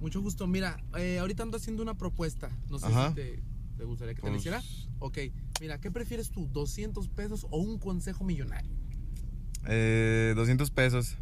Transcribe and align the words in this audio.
Mucho 0.00 0.20
gusto. 0.20 0.46
Mira, 0.46 0.82
eh, 0.96 1.18
ahorita 1.18 1.42
ando 1.42 1.56
haciendo 1.56 1.82
una 1.82 1.94
propuesta. 1.94 2.50
No 2.70 2.78
sé 2.78 2.86
Ajá. 2.86 3.08
si 3.10 3.14
te, 3.16 3.42
te 3.76 3.84
gustaría 3.84 4.14
que 4.14 4.20
te 4.20 4.26
la 4.26 4.32
Pues- 4.32 4.40
hiciera. 4.42 4.62
Ok, 5.00 5.18
mira, 5.60 5.80
¿qué 5.80 5.90
prefieres 5.90 6.30
tú? 6.30 6.48
¿200 6.52 7.08
pesos 7.08 7.46
o 7.50 7.58
un 7.58 7.78
consejo 7.78 8.24
millonario? 8.24 8.70
Eh, 9.66 10.32
200 10.36 10.70
pesos. 10.70 11.16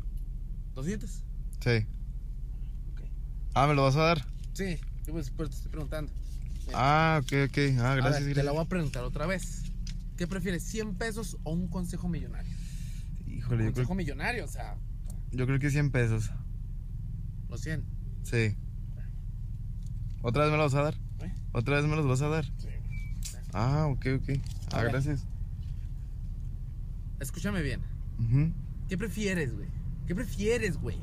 ¿200? 0.74 1.08
Sí. 1.60 1.86
Ok. 2.92 3.00
Ah, 3.54 3.66
¿me 3.66 3.74
lo 3.74 3.82
vas 3.82 3.96
a 3.96 4.00
dar? 4.02 4.26
Sí, 4.52 4.76
yo 5.06 5.12
pues, 5.12 5.30
pues, 5.30 5.50
te 5.50 5.56
estoy 5.56 5.70
preguntando. 5.70 6.12
Ah, 6.74 7.20
ok, 7.22 7.32
ok. 7.48 7.58
Ah, 7.78 7.92
A 7.92 7.94
ver, 7.94 8.02
gracias, 8.04 8.34
te 8.34 8.42
la 8.42 8.52
voy 8.52 8.62
a 8.62 8.68
preguntar 8.68 9.04
otra 9.04 9.26
vez. 9.26 9.62
¿Qué 10.16 10.26
prefieres, 10.26 10.62
100 10.64 10.94
pesos 10.94 11.36
o 11.44 11.52
un 11.52 11.68
consejo 11.68 12.08
millonario? 12.08 12.52
Híjole, 13.26 13.64
yo 13.64 13.70
consejo 13.70 13.88
creo, 13.88 13.96
millonario, 13.96 14.44
o 14.44 14.48
sea, 14.48 14.76
yo 15.30 15.46
creo 15.46 15.58
que 15.58 15.70
100 15.70 15.90
pesos. 15.90 16.30
los 17.48 17.60
100. 17.60 17.84
Sí. 18.22 18.56
¿Otra 20.22 20.44
vez 20.44 20.50
me 20.50 20.56
lo 20.56 20.64
vas 20.64 20.74
a 20.74 20.82
dar? 20.82 20.94
¿Eh? 21.20 21.32
¿Otra 21.52 21.76
vez 21.76 21.86
me 21.86 21.96
los 21.96 22.06
vas 22.06 22.22
a 22.22 22.28
dar? 22.28 22.44
Sí. 22.58 22.68
Ah, 23.52 23.86
ok, 23.86 24.06
ok. 24.20 24.40
Ah, 24.72 24.82
gracias. 24.82 25.26
Escúchame 27.20 27.62
bien. 27.62 27.80
¿Qué 28.88 28.98
prefieres, 28.98 29.54
güey? 29.54 29.68
¿Qué 30.06 30.14
prefieres, 30.14 30.76
güey? 30.76 30.98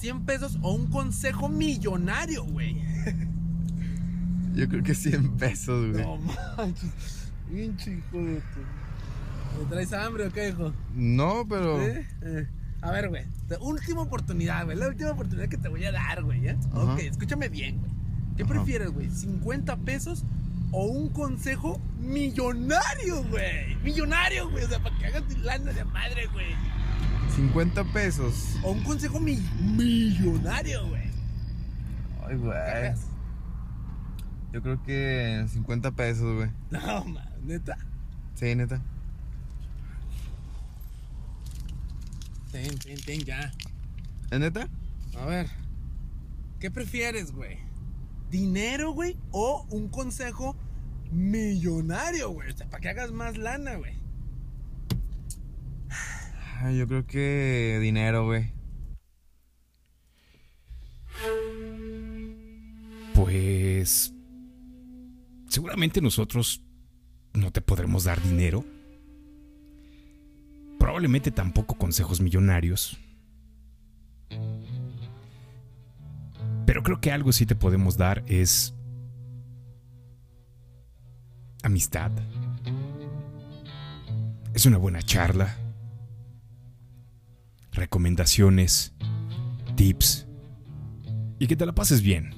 ¿100 0.00 0.24
pesos 0.24 0.58
o 0.62 0.72
un 0.72 0.86
consejo 0.86 1.48
millonario, 1.48 2.44
güey? 2.44 2.76
Yo 4.54 4.68
creo 4.68 4.82
que 4.82 4.94
100 4.94 5.36
pesos, 5.36 5.92
güey. 5.92 6.04
No 6.04 6.18
manches. 6.56 7.32
Pinche 7.48 7.94
hijo 7.94 8.18
de 8.24 8.36
tu. 8.36 9.60
¿Me 9.60 9.64
traes 9.68 9.92
hambre 9.92 10.26
o 10.26 10.32
qué, 10.32 10.48
hijo? 10.48 10.72
No, 10.94 11.46
pero. 11.48 11.80
¿Eh? 11.82 12.06
Eh. 12.22 12.46
A 12.82 12.90
ver, 12.92 13.08
güey. 13.08 13.24
Última 13.60 14.02
oportunidad, 14.02 14.64
güey. 14.64 14.76
La 14.76 14.88
última 14.88 15.10
oportunidad 15.10 15.48
que 15.48 15.56
te 15.56 15.68
voy 15.68 15.84
a 15.84 15.92
dar, 15.92 16.22
güey. 16.22 16.48
¿eh? 16.48 16.56
Ok, 16.72 17.00
escúchame 17.00 17.48
bien, 17.48 17.78
güey. 17.78 17.90
¿Qué 18.36 18.42
Ajá. 18.44 18.52
prefieres, 18.54 18.90
güey? 18.90 19.08
¿50 19.08 19.76
pesos 19.84 20.24
o 20.72 20.86
un 20.86 21.08
consejo 21.10 21.80
millonario, 21.98 23.22
güey? 23.24 23.76
Millonario, 23.82 24.48
güey. 24.50 24.64
O 24.64 24.68
sea, 24.68 24.82
para 24.82 24.96
que 24.98 25.06
hagas 25.06 25.26
tu 25.28 25.36
lana 25.38 25.72
de 25.72 25.84
madre, 25.84 26.26
güey. 26.32 26.54
50 27.36 27.84
pesos. 27.92 28.56
O 28.62 28.72
un 28.72 28.82
consejo 28.82 29.20
mi- 29.20 29.40
millonario, 29.60 30.86
güey. 30.88 31.10
Ay, 32.26 32.36
güey. 32.36 32.92
Yo 34.52 34.62
creo 34.62 34.82
que 34.82 35.46
50 35.52 35.90
pesos, 35.92 36.36
güey. 36.36 36.50
No, 36.70 37.04
man, 37.04 37.28
neta. 37.44 37.76
Sí, 38.34 38.54
neta. 38.54 38.80
Ten, 42.52 42.78
ten, 42.78 43.00
ten, 43.04 43.20
ya. 43.20 43.52
¿Es 44.30 44.40
neta? 44.40 44.68
A 45.20 45.24
ver. 45.26 45.48
¿Qué 46.58 46.70
prefieres, 46.70 47.32
güey? 47.32 47.58
¿Dinero, 48.30 48.92
güey? 48.92 49.16
¿O 49.32 49.66
un 49.70 49.88
consejo 49.88 50.56
millonario, 51.10 52.30
güey? 52.30 52.50
O 52.50 52.56
sea, 52.56 52.68
para 52.70 52.80
que 52.80 52.88
hagas 52.90 53.10
más 53.10 53.36
lana, 53.36 53.74
güey. 53.76 53.94
Yo 56.76 56.86
creo 56.86 57.06
que 57.06 57.78
dinero, 57.80 58.26
güey. 58.26 58.52
Pues... 63.14 64.14
Seguramente 65.48 66.00
nosotros 66.00 66.62
no 67.32 67.50
te 67.50 67.60
podremos 67.60 68.04
dar 68.04 68.22
dinero. 68.22 68.64
Probablemente 70.78 71.32
tampoco 71.32 71.76
consejos 71.76 72.20
millonarios. 72.20 72.96
Pero 76.70 76.84
creo 76.84 77.00
que 77.00 77.10
algo 77.10 77.32
sí 77.32 77.46
te 77.46 77.56
podemos 77.56 77.96
dar 77.96 78.22
es... 78.28 78.76
Amistad. 81.64 82.12
Es 84.54 84.66
una 84.66 84.76
buena 84.76 85.02
charla. 85.02 85.56
Recomendaciones. 87.72 88.94
Tips. 89.74 90.28
Y 91.40 91.48
que 91.48 91.56
te 91.56 91.66
la 91.66 91.74
pases 91.74 92.02
bien 92.02 92.36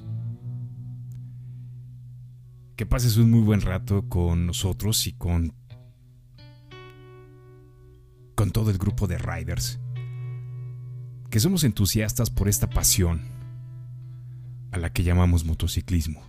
que 2.75 2.87
pases 2.87 3.17
un 3.17 3.29
muy 3.29 3.41
buen 3.41 3.61
rato 3.61 4.09
con 4.09 4.47
nosotros 4.47 5.05
y 5.05 5.13
con 5.13 5.53
con 8.33 8.49
todo 8.49 8.71
el 8.71 8.79
grupo 8.79 9.05
de 9.05 9.19
riders 9.19 9.79
que 11.29 11.39
somos 11.39 11.63
entusiastas 11.63 12.31
por 12.31 12.49
esta 12.49 12.67
pasión 12.67 13.32
a 14.73 14.79
la 14.79 14.91
que 14.91 15.03
llamamos 15.03 15.45
motociclismo. 15.45 16.21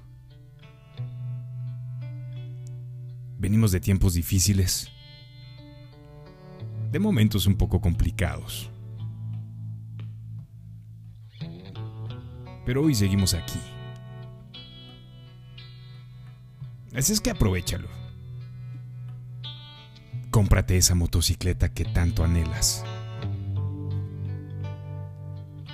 Venimos 3.39 3.73
de 3.73 3.81
tiempos 3.81 4.13
difíciles, 4.13 4.91
de 6.93 6.99
momentos 6.99 7.47
un 7.47 7.57
poco 7.57 7.81
complicados. 7.81 8.71
Pero 12.67 12.83
hoy 12.83 12.95
seguimos 12.95 13.33
aquí. 13.33 13.59
Así 16.95 17.15
es 17.15 17.21
que 17.23 17.31
aprovechalo. 17.31 17.89
Cómprate 20.31 20.77
esa 20.77 20.95
motocicleta 20.95 21.73
que 21.73 21.87
tanto 21.87 22.25
anhelas. 22.25 22.85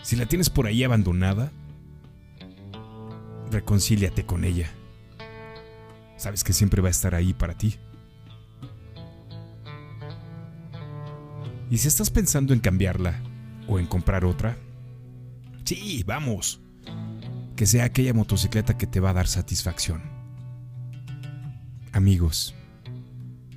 Si 0.02 0.14
la 0.14 0.26
tienes 0.26 0.50
por 0.50 0.66
ahí 0.66 0.84
abandonada, 0.84 1.52
reconcíliate 3.50 4.24
con 4.26 4.44
ella. 4.44 4.70
Sabes 6.16 6.44
que 6.44 6.52
siempre 6.52 6.82
va 6.82 6.88
a 6.88 6.92
estar 6.92 7.14
ahí 7.14 7.32
para 7.32 7.54
ti. 7.54 7.76
Y 11.70 11.78
si 11.78 11.88
estás 11.88 12.10
pensando 12.10 12.52
en 12.52 12.60
cambiarla 12.60 13.22
o 13.68 13.78
en 13.78 13.86
comprar 13.86 14.24
otra, 14.24 14.56
sí, 15.64 16.02
vamos. 16.04 16.60
Que 17.56 17.66
sea 17.66 17.84
aquella 17.84 18.14
motocicleta 18.14 18.76
que 18.76 18.86
te 18.86 19.00
va 19.00 19.10
a 19.10 19.14
dar 19.14 19.26
satisfacción 19.26 20.20
amigos, 21.92 22.54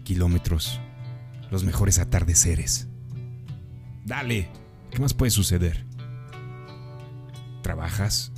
kilómetros, 0.04 0.80
los 1.52 1.64
mejores 1.64 2.00
atardeceres. 2.00 2.88
Dale, 4.06 4.50
¿qué 4.92 5.00
más 5.00 5.14
puede 5.14 5.32
suceder? 5.32 5.86
¿Trabajas? 7.62 8.33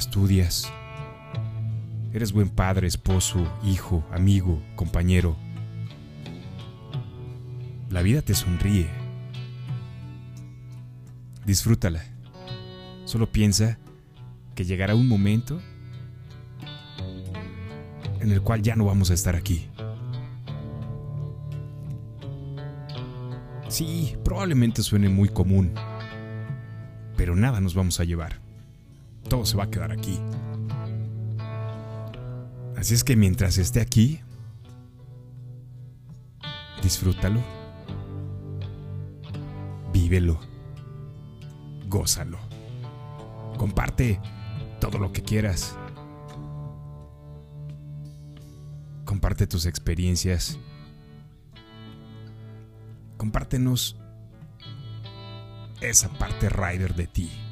¿Estudias? 0.00 0.72
¿Eres 2.14 2.32
buen 2.32 2.48
padre, 2.48 2.86
esposo, 2.86 3.46
hijo, 3.62 4.02
amigo, 4.10 4.62
compañero? 4.74 5.36
La 7.90 8.00
vida 8.00 8.22
te 8.22 8.32
sonríe. 8.32 8.88
Disfrútala. 11.44 12.02
Solo 13.04 13.30
piensa 13.30 13.78
que 14.54 14.64
llegará 14.64 14.94
un 14.94 15.06
momento 15.06 15.60
en 18.20 18.32
el 18.32 18.40
cual 18.40 18.62
ya 18.62 18.76
no 18.76 18.86
vamos 18.86 19.10
a 19.10 19.14
estar 19.14 19.36
aquí. 19.36 19.68
Sí, 23.68 24.16
probablemente 24.24 24.82
suene 24.82 25.10
muy 25.10 25.28
común, 25.28 25.74
pero 27.18 27.36
nada 27.36 27.60
nos 27.60 27.74
vamos 27.74 28.00
a 28.00 28.04
llevar. 28.04 28.49
Todo 29.30 29.46
se 29.46 29.56
va 29.56 29.64
a 29.64 29.70
quedar 29.70 29.92
aquí. 29.92 30.20
Así 32.76 32.94
es 32.94 33.04
que 33.04 33.16
mientras 33.16 33.56
esté 33.56 33.80
aquí, 33.80 34.20
disfrútalo, 36.82 37.40
vívelo, 39.92 40.40
gózalo, 41.88 42.38
comparte 43.56 44.20
todo 44.80 44.98
lo 44.98 45.12
que 45.12 45.22
quieras. 45.22 45.76
Comparte 49.04 49.46
tus 49.46 49.66
experiencias. 49.66 50.58
Compártenos 53.16 53.96
esa 55.80 56.08
parte 56.08 56.48
rider 56.48 56.94
de 56.94 57.06
ti. 57.06 57.49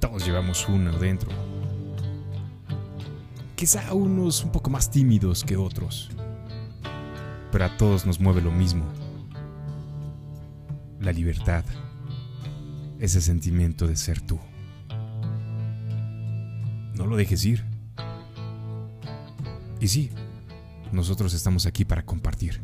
Todos 0.00 0.24
llevamos 0.24 0.66
uno 0.68 0.98
dentro. 0.98 1.30
Quizá 3.54 3.92
unos 3.92 4.42
un 4.42 4.50
poco 4.50 4.70
más 4.70 4.90
tímidos 4.90 5.44
que 5.44 5.58
otros. 5.58 6.10
Pero 7.52 7.64
a 7.66 7.76
todos 7.76 8.06
nos 8.06 8.18
mueve 8.18 8.40
lo 8.40 8.50
mismo. 8.50 8.86
La 10.98 11.12
libertad. 11.12 11.64
Ese 12.98 13.20
sentimiento 13.20 13.86
de 13.86 13.96
ser 13.96 14.22
tú. 14.22 14.40
No 16.94 17.04
lo 17.04 17.16
dejes 17.16 17.44
ir. 17.44 17.64
Y 19.80 19.88
sí, 19.88 20.10
nosotros 20.92 21.34
estamos 21.34 21.66
aquí 21.66 21.84
para 21.84 22.06
compartir. 22.06 22.62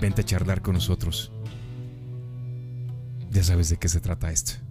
Vente 0.00 0.22
a 0.22 0.24
charlar 0.24 0.62
con 0.62 0.74
nosotros. 0.74 1.30
Ya 3.30 3.42
sabes 3.42 3.68
de 3.68 3.76
qué 3.76 3.88
se 3.88 4.00
trata 4.00 4.30
esto. 4.30 4.63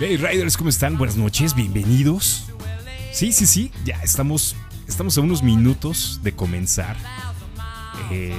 Hey 0.00 0.16
Riders, 0.16 0.56
¿cómo 0.56 0.70
están? 0.70 0.98
Buenas 0.98 1.16
noches, 1.16 1.54
bienvenidos. 1.54 2.46
Sí, 3.12 3.30
sí, 3.32 3.46
sí, 3.46 3.70
ya 3.84 4.00
estamos, 4.02 4.56
estamos 4.88 5.16
a 5.16 5.20
unos 5.20 5.44
minutos 5.44 6.18
de 6.24 6.32
comenzar. 6.32 6.96
Eh, 8.10 8.34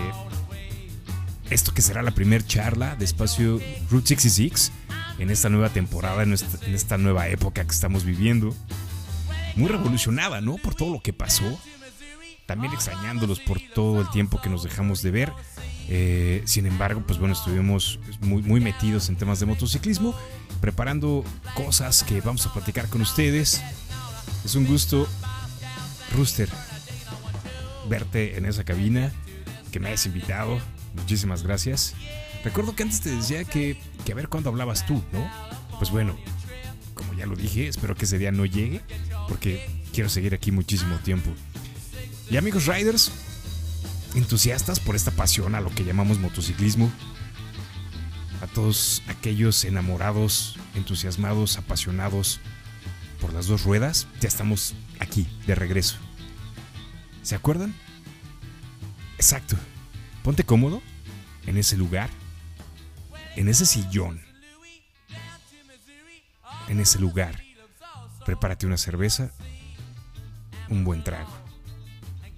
esto 1.50 1.74
que 1.74 1.82
será 1.82 2.02
la 2.04 2.12
primera 2.12 2.46
charla 2.46 2.98
de 2.98 3.06
espacio 3.06 3.62
Route 3.90 4.08
66 4.10 4.74
en 5.18 5.30
esta 5.30 5.48
nueva 5.48 5.70
temporada, 5.70 6.24
en 6.24 6.34
esta, 6.34 6.66
en 6.66 6.76
esta 6.76 6.98
nueva 6.98 7.30
época 7.30 7.64
que 7.64 7.72
estamos 7.72 8.04
viviendo. 8.04 8.54
Muy 9.56 9.70
revolucionada, 9.70 10.42
¿no? 10.42 10.58
Por 10.58 10.76
todo 10.76 10.92
lo 10.92 11.00
que 11.00 11.14
pasó. 11.14 11.58
También 12.46 12.74
extrañándolos 12.74 13.40
por 13.40 13.60
todo 13.74 14.02
el 14.02 14.10
tiempo 14.10 14.42
que 14.42 14.50
nos 14.50 14.64
dejamos 14.64 15.02
de 15.02 15.12
ver. 15.12 15.34
Eh, 15.88 16.44
sin 16.46 16.66
embargo, 16.66 17.04
pues 17.06 17.20
bueno, 17.20 17.34
estuvimos 17.34 18.00
muy, 18.22 18.42
muy 18.42 18.60
metidos 18.60 19.10
en 19.10 19.16
temas 19.16 19.40
de 19.40 19.46
motociclismo, 19.46 20.16
preparando 20.62 21.24
cosas 21.54 22.04
que 22.04 22.22
vamos 22.22 22.46
a 22.46 22.54
platicar 22.54 22.88
con 22.88 23.02
ustedes. 23.02 23.62
Es 24.44 24.56
un 24.56 24.66
gusto, 24.66 25.08
Rooster, 26.16 26.50
verte 27.90 28.38
en 28.38 28.46
esa 28.46 28.64
cabina, 28.64 29.12
que 29.72 29.80
me 29.80 29.90
hayas 29.90 30.06
invitado. 30.06 30.60
Muchísimas 30.96 31.44
gracias. 31.44 31.94
Recuerdo 32.44 32.76
que 32.76 32.84
antes 32.84 33.02
te 33.02 33.10
decía 33.10 33.44
que, 33.44 33.78
que 34.06 34.12
a 34.12 34.16
ver 34.16 34.30
cuándo 34.30 34.50
hablabas 34.50 34.86
tú, 34.86 35.04
¿no? 35.12 35.30
Pues 35.78 35.90
bueno, 35.90 36.16
como 36.94 37.14
ya 37.14 37.26
lo 37.26 37.36
dije, 37.36 37.68
espero 37.68 37.96
que 37.96 38.06
ese 38.06 38.18
día 38.18 38.32
no 38.32 38.46
llegue, 38.46 38.82
porque 39.28 39.68
quiero 39.94 40.10
seguir 40.10 40.34
aquí 40.34 40.52
muchísimo 40.52 40.96
tiempo. 40.98 41.32
Y 42.30 42.38
amigos 42.38 42.66
riders, 42.66 43.12
entusiastas 44.16 44.80
por 44.80 44.96
esta 44.96 45.12
pasión 45.12 45.54
a 45.54 45.62
lo 45.62 45.70
que 45.70 45.86
llamamos 45.86 46.20
motociclismo, 46.20 46.92
a 48.42 48.48
todos 48.48 49.04
aquellos 49.08 49.64
enamorados, 49.64 50.58
entusiasmados, 50.74 51.58
apasionados 51.58 52.40
por 53.22 53.32
las 53.32 53.46
dos 53.46 53.64
ruedas, 53.64 54.08
ya 54.20 54.28
estamos 54.28 54.74
aquí, 55.00 55.28
de 55.46 55.56
regreso. 55.56 55.98
¿Se 57.22 57.36
acuerdan? 57.36 57.76
Exacto. 59.18 59.56
Ponte 60.24 60.44
cómodo 60.44 60.82
en 61.46 61.58
ese 61.58 61.78
lugar, 61.78 62.10
en 63.36 63.48
ese 63.48 63.68
sillón, 63.68 64.22
en 66.68 66.80
ese 66.80 67.00
lugar. 67.00 67.40
Prepárate 68.26 68.66
una 68.66 68.78
cerveza, 68.78 69.32
un 70.70 70.84
buen 70.84 71.04
trago. 71.04 71.45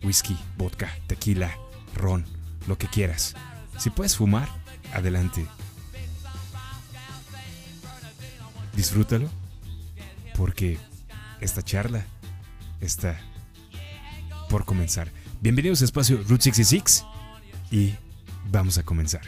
Whisky, 0.04 0.38
vodka, 0.58 0.90
tequila, 1.08 1.56
ron, 1.96 2.26
lo 2.68 2.78
que 2.78 2.88
quieras. 2.88 3.36
Si 3.78 3.90
puedes 3.90 4.16
fumar, 4.16 4.48
adelante. 4.94 5.46
Disfrútalo, 8.76 9.30
porque 10.36 10.78
esta 11.42 11.64
charla 11.64 12.06
está 12.80 13.20
por 14.50 14.66
comenzar. 14.66 15.12
Bienvenidos 15.42 15.82
a 15.82 15.86
Espacio 15.86 16.18
Route 16.28 16.44
66 16.44 17.06
y 17.72 17.96
vamos 18.50 18.78
a 18.78 18.84
comenzar. 18.84 19.22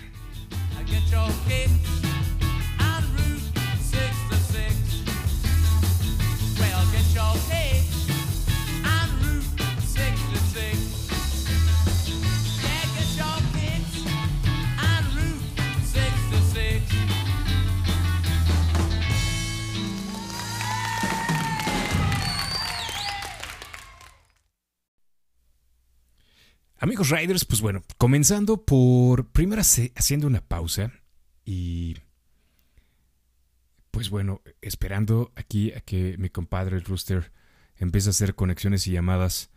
Amigos 27.00 27.18
Riders, 27.18 27.46
pues 27.46 27.62
bueno, 27.62 27.82
comenzando 27.98 28.66
por 28.66 29.32
primero 29.32 29.62
haciendo 29.62 30.28
una 30.28 30.42
pausa 30.42 30.92
y 31.46 31.96
pues 33.90 34.10
bueno, 34.10 34.42
esperando 34.60 35.32
aquí 35.38 35.72
a 35.72 35.80
que 35.80 36.18
mi 36.18 36.30
compadre 36.30 36.76
el 36.76 36.84
Rooster 36.84 37.32
empiece 37.78 38.10
a 38.10 38.12
hacer 38.12 38.36
conexiones 38.36 38.86
y 38.86 38.92
llamadas 38.92 39.50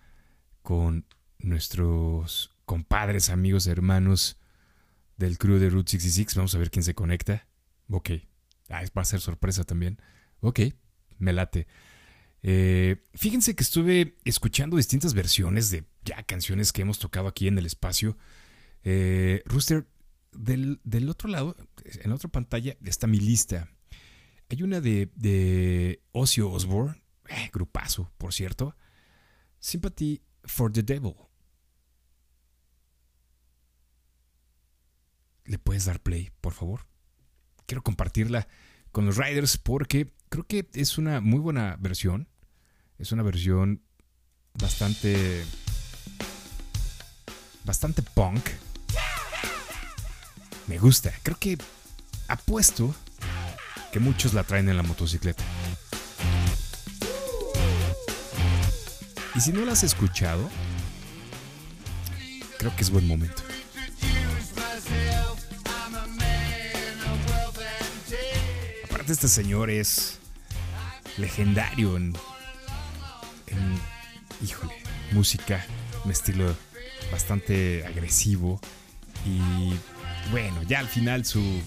con 0.62 1.04
nuestros 1.40 2.54
compadres, 2.64 3.28
amigos, 3.28 3.66
hermanos 3.66 4.38
del 5.16 5.36
crew 5.36 5.58
de 5.58 5.68
Route 5.68 5.90
66. 5.90 6.36
Vamos 6.36 6.54
a 6.54 6.58
ver 6.58 6.70
quién 6.70 6.84
se 6.84 6.94
conecta. 6.94 7.48
Ok. 7.90 8.10
Ah, 8.68 8.84
va 8.96 9.02
a 9.02 9.04
ser 9.04 9.20
sorpresa 9.20 9.64
también. 9.64 10.00
Ok, 10.38 10.60
me 11.18 11.32
late. 11.32 11.66
Eh, 12.42 12.96
fíjense 13.14 13.54
que 13.54 13.62
estuve 13.62 14.16
escuchando 14.24 14.76
distintas 14.76 15.14
versiones 15.14 15.70
de 15.70 15.84
ya 16.04 16.22
canciones 16.24 16.72
que 16.72 16.82
hemos 16.82 16.98
tocado 16.98 17.28
aquí 17.28 17.48
en 17.48 17.58
el 17.58 17.66
espacio. 17.66 18.16
Eh, 18.82 19.42
Rooster, 19.46 19.86
del, 20.32 20.80
otro 21.08 21.28
lado, 21.28 21.56
en 21.84 22.10
la 22.10 22.16
otra 22.16 22.30
pantalla, 22.30 22.76
está 22.84 23.06
mi 23.06 23.20
lista. 23.20 23.68
Hay 24.48 24.62
una 24.62 24.80
de, 24.80 25.10
de 25.14 26.02
Ozzy 26.12 26.40
Osbourne, 26.40 27.02
eh, 27.28 27.50
grupazo, 27.52 28.10
por 28.18 28.32
cierto. 28.34 28.76
Sympathy 29.60 30.22
for 30.44 30.72
the 30.72 30.82
Devil. 30.82 31.14
¿Le 35.44 35.58
puedes 35.58 35.84
dar 35.84 36.00
play, 36.00 36.30
por 36.40 36.52
favor? 36.52 36.86
Quiero 37.66 37.82
compartirla 37.82 38.48
con 38.90 39.06
los 39.06 39.16
Riders 39.16 39.58
porque 39.58 40.12
creo 40.28 40.46
que 40.46 40.68
es 40.74 40.98
una 40.98 41.20
muy 41.20 41.38
buena 41.38 41.76
versión. 41.80 42.28
Es 42.98 43.12
una 43.12 43.22
versión 43.22 43.82
bastante 44.54 45.44
bastante 47.64 48.02
punk. 48.02 48.44
Me 50.66 50.78
gusta. 50.78 51.12
Creo 51.22 51.38
que 51.38 51.58
apuesto 52.28 52.94
que 53.92 54.00
muchos 54.00 54.34
la 54.34 54.44
traen 54.44 54.68
en 54.68 54.76
la 54.76 54.82
motocicleta. 54.82 55.44
Y 59.34 59.40
si 59.40 59.52
no 59.52 59.64
la 59.64 59.72
has 59.72 59.82
escuchado, 59.82 60.48
creo 62.58 62.74
que 62.76 62.82
es 62.82 62.90
buen 62.90 63.06
momento. 63.06 63.42
Aparte 68.84 69.12
este 69.12 69.28
señor 69.28 69.70
es 69.70 70.18
legendario 71.16 71.96
en, 71.96 72.14
en 73.52 74.46
híjole, 74.46 74.74
música, 75.12 75.64
un 76.04 76.10
estilo 76.10 76.54
bastante 77.10 77.84
agresivo. 77.86 78.60
Y 79.24 79.74
bueno, 80.30 80.62
ya 80.64 80.80
al 80.80 80.88
final 80.88 81.24
su, 81.24 81.60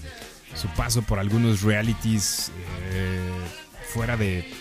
su 0.55 0.67
paso 0.69 1.01
por 1.03 1.19
algunos 1.19 1.61
realities 1.61 2.51
eh, 2.91 3.19
fuera 3.87 4.17
de, 4.17 4.51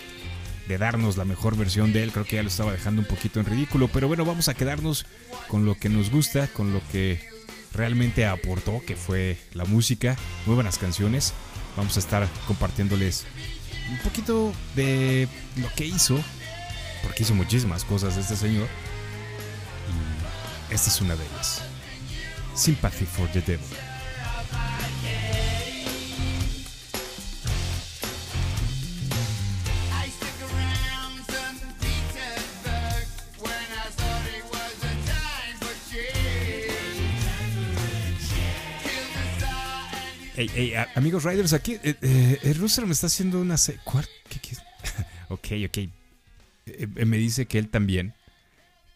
de 0.67 0.77
darnos 0.77 1.17
la 1.17 1.25
mejor 1.25 1.57
versión 1.57 1.93
de 1.93 2.03
él, 2.03 2.11
creo 2.11 2.25
que 2.25 2.37
ya 2.37 2.43
lo 2.43 2.49
estaba 2.49 2.71
dejando 2.71 3.01
un 3.01 3.07
poquito 3.07 3.39
en 3.39 3.45
ridículo. 3.45 3.87
Pero 3.87 4.07
bueno, 4.07 4.25
vamos 4.25 4.47
a 4.47 4.53
quedarnos 4.53 5.05
con 5.47 5.65
lo 5.65 5.75
que 5.75 5.89
nos 5.89 6.09
gusta, 6.09 6.47
con 6.47 6.73
lo 6.73 6.81
que 6.91 7.19
realmente 7.73 8.25
aportó, 8.25 8.81
que 8.85 8.95
fue 8.95 9.37
la 9.53 9.65
música, 9.65 10.15
muy 10.45 10.55
buenas 10.55 10.77
canciones. 10.77 11.33
Vamos 11.75 11.97
a 11.97 11.99
estar 11.99 12.27
compartiéndoles 12.47 13.25
un 13.91 13.97
poquito 13.99 14.53
de 14.75 15.27
lo 15.57 15.67
que 15.75 15.85
hizo, 15.85 16.17
porque 17.05 17.21
hizo 17.21 17.35
muchísimas 17.35 17.85
cosas 17.85 18.17
este 18.17 18.35
señor. 18.35 18.67
Esta 20.71 20.89
es 20.89 21.01
una 21.01 21.15
de 21.15 21.23
ellas. 21.23 21.61
Sympathy 22.55 23.05
for 23.05 23.31
the 23.31 23.41
Devil. 23.41 23.65
Hey, 40.37 40.49
hey, 40.53 40.73
amigos 40.95 41.23
Riders, 41.23 41.53
aquí 41.53 41.79
eh, 41.81 41.95
eh, 42.01 42.39
el 42.43 42.55
Rooster 42.55 42.85
me 42.85 42.91
está 42.91 43.07
haciendo 43.07 43.39
una... 43.39 43.55
¿Cuál? 43.85 44.05
¿Qué, 44.27 44.39
qué? 44.39 44.57
ok, 45.29 45.47
ok. 45.69 46.04
Eh, 46.65 47.05
me 47.05 47.17
dice 47.17 47.45
que 47.45 47.59
él 47.59 47.69
también 47.69 48.13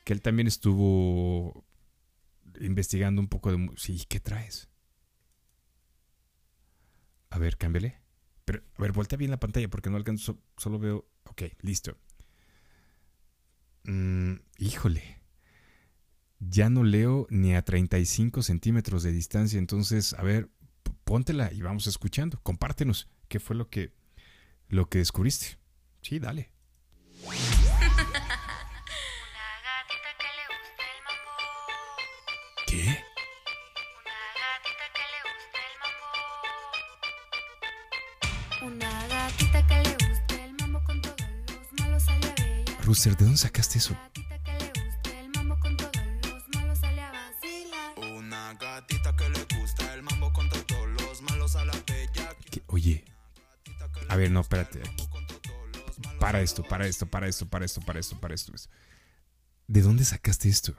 que 0.09 0.13
él 0.13 0.23
también 0.23 0.47
estuvo 0.47 1.63
investigando 2.59 3.21
un 3.21 3.27
poco 3.27 3.51
de... 3.51 3.69
Sí, 3.77 4.05
¿qué 4.09 4.19
traes? 4.19 4.67
A 7.29 7.37
ver, 7.37 7.57
cámbiale. 7.57 8.01
Pero, 8.43 8.63
a 8.75 8.81
ver, 8.81 8.91
voltea 8.91 9.17
bien 9.17 9.29
la 9.29 9.39
pantalla 9.39 9.69
porque 9.69 9.91
no 9.91 9.97
alcanzo, 9.97 10.41
solo 10.57 10.79
veo... 10.79 11.07
Ok, 11.25 11.43
listo. 11.61 11.95
Mm, 13.83 14.37
híjole. 14.57 15.21
Ya 16.39 16.71
no 16.71 16.83
leo 16.83 17.27
ni 17.29 17.53
a 17.53 17.63
35 17.63 18.41
centímetros 18.41 19.03
de 19.03 19.11
distancia, 19.11 19.59
entonces, 19.59 20.13
a 20.13 20.23
ver, 20.23 20.49
póntela 21.03 21.53
y 21.53 21.61
vamos 21.61 21.85
escuchando. 21.85 22.39
Compártenos 22.41 23.09
qué 23.27 23.39
fue 23.39 23.55
lo 23.55 23.69
que 23.69 23.93
lo 24.69 24.89
que 24.89 24.97
descubriste. 24.97 25.59
Sí, 26.01 26.17
dale. 26.17 26.51
Malos 51.21 51.55
a 51.55 51.65
la 51.65 51.73
bella. 51.85 52.35
¿Qué? 52.49 52.63
Oye. 52.65 53.05
A 54.07 54.15
ver, 54.15 54.31
no, 54.31 54.39
espérate. 54.41 54.81
Para 56.19 56.41
esto, 56.41 56.63
para 56.63 56.87
esto, 56.87 57.05
para 57.05 57.27
esto, 57.27 57.47
para 57.47 57.65
esto, 57.65 57.81
para 57.81 57.99
esto, 57.99 58.19
para 58.19 58.33
esto. 58.33 58.53
¿De 59.67 59.81
dónde 59.81 60.03
sacaste 60.03 60.49
esto? 60.49 60.75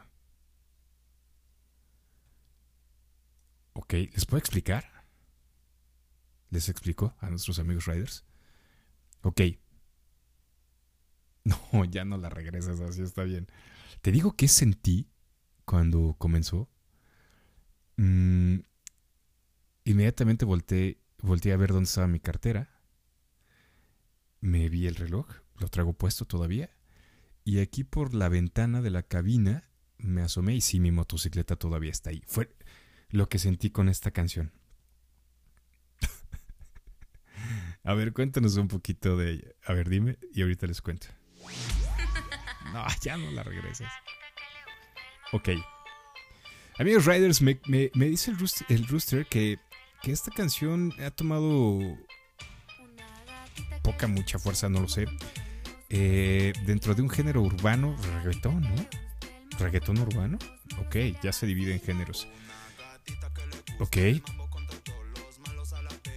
Ok, 3.74 3.92
¿les 3.92 4.26
puedo 4.26 4.38
explicar? 4.38 5.04
¿Les 6.50 6.68
explico 6.68 7.14
a 7.20 7.30
nuestros 7.30 7.60
amigos 7.60 7.86
riders? 7.86 8.24
Ok. 9.22 9.42
No, 11.72 11.84
ya 11.84 12.04
no 12.04 12.18
la 12.18 12.28
regresas, 12.28 12.80
así 12.80 13.02
está 13.02 13.24
bien. 13.24 13.46
Te 14.02 14.12
digo 14.12 14.36
qué 14.36 14.48
sentí 14.48 15.08
cuando 15.64 16.14
comenzó. 16.18 16.68
Mm, 17.96 18.60
inmediatamente 19.84 20.44
volteé, 20.44 21.00
volteé 21.22 21.52
a 21.52 21.56
ver 21.56 21.72
dónde 21.72 21.88
estaba 21.88 22.08
mi 22.08 22.20
cartera. 22.20 22.80
Me 24.40 24.68
vi 24.68 24.86
el 24.86 24.96
reloj, 24.96 25.28
lo 25.58 25.68
traigo 25.68 25.92
puesto 25.92 26.24
todavía. 26.24 26.70
Y 27.44 27.58
aquí 27.60 27.84
por 27.84 28.14
la 28.14 28.28
ventana 28.28 28.80
de 28.80 28.90
la 28.90 29.02
cabina 29.02 29.70
me 29.98 30.22
asomé 30.22 30.54
y 30.56 30.60
sí, 30.60 30.80
mi 30.80 30.92
motocicleta 30.92 31.56
todavía 31.56 31.90
está 31.90 32.10
ahí. 32.10 32.22
Fue 32.26 32.54
lo 33.10 33.28
que 33.28 33.38
sentí 33.38 33.70
con 33.70 33.88
esta 33.88 34.10
canción. 34.10 34.52
a 37.84 37.94
ver, 37.94 38.12
cuéntanos 38.12 38.56
un 38.56 38.68
poquito 38.68 39.16
de 39.16 39.32
ella. 39.32 39.48
A 39.64 39.72
ver, 39.72 39.88
dime 39.88 40.18
y 40.32 40.42
ahorita 40.42 40.66
les 40.66 40.80
cuento. 40.80 41.08
No, 42.72 42.86
ya 43.02 43.16
no 43.16 43.30
la 43.32 43.42
regresas. 43.42 43.92
Ok. 45.32 45.48
Amigos 46.78 47.04
Riders, 47.04 47.42
me, 47.42 47.60
me- 47.66 47.90
me 47.94 48.06
dice 48.06 48.30
el 48.30 48.38
rooster, 48.38 48.66
el 48.70 48.86
rooster 48.86 49.26
que, 49.26 49.58
que 50.02 50.12
esta 50.12 50.30
canción 50.30 50.94
ha 51.04 51.10
tomado 51.10 51.78
poca, 53.82 54.06
mucha 54.06 54.38
fuerza, 54.38 54.68
no 54.68 54.80
lo 54.80 54.88
sé. 54.88 55.06
Eh, 55.88 56.52
dentro 56.66 56.94
de 56.94 57.02
un 57.02 57.10
género 57.10 57.42
urbano, 57.42 57.96
reggaetón, 58.22 58.60
¿no? 58.62 58.86
¿Reggaetón 59.58 59.98
urbano? 59.98 60.38
Ok, 60.78 60.96
ya 61.22 61.32
se 61.32 61.46
divide 61.46 61.74
en 61.74 61.80
géneros. 61.80 62.28
Ok. 63.78 63.96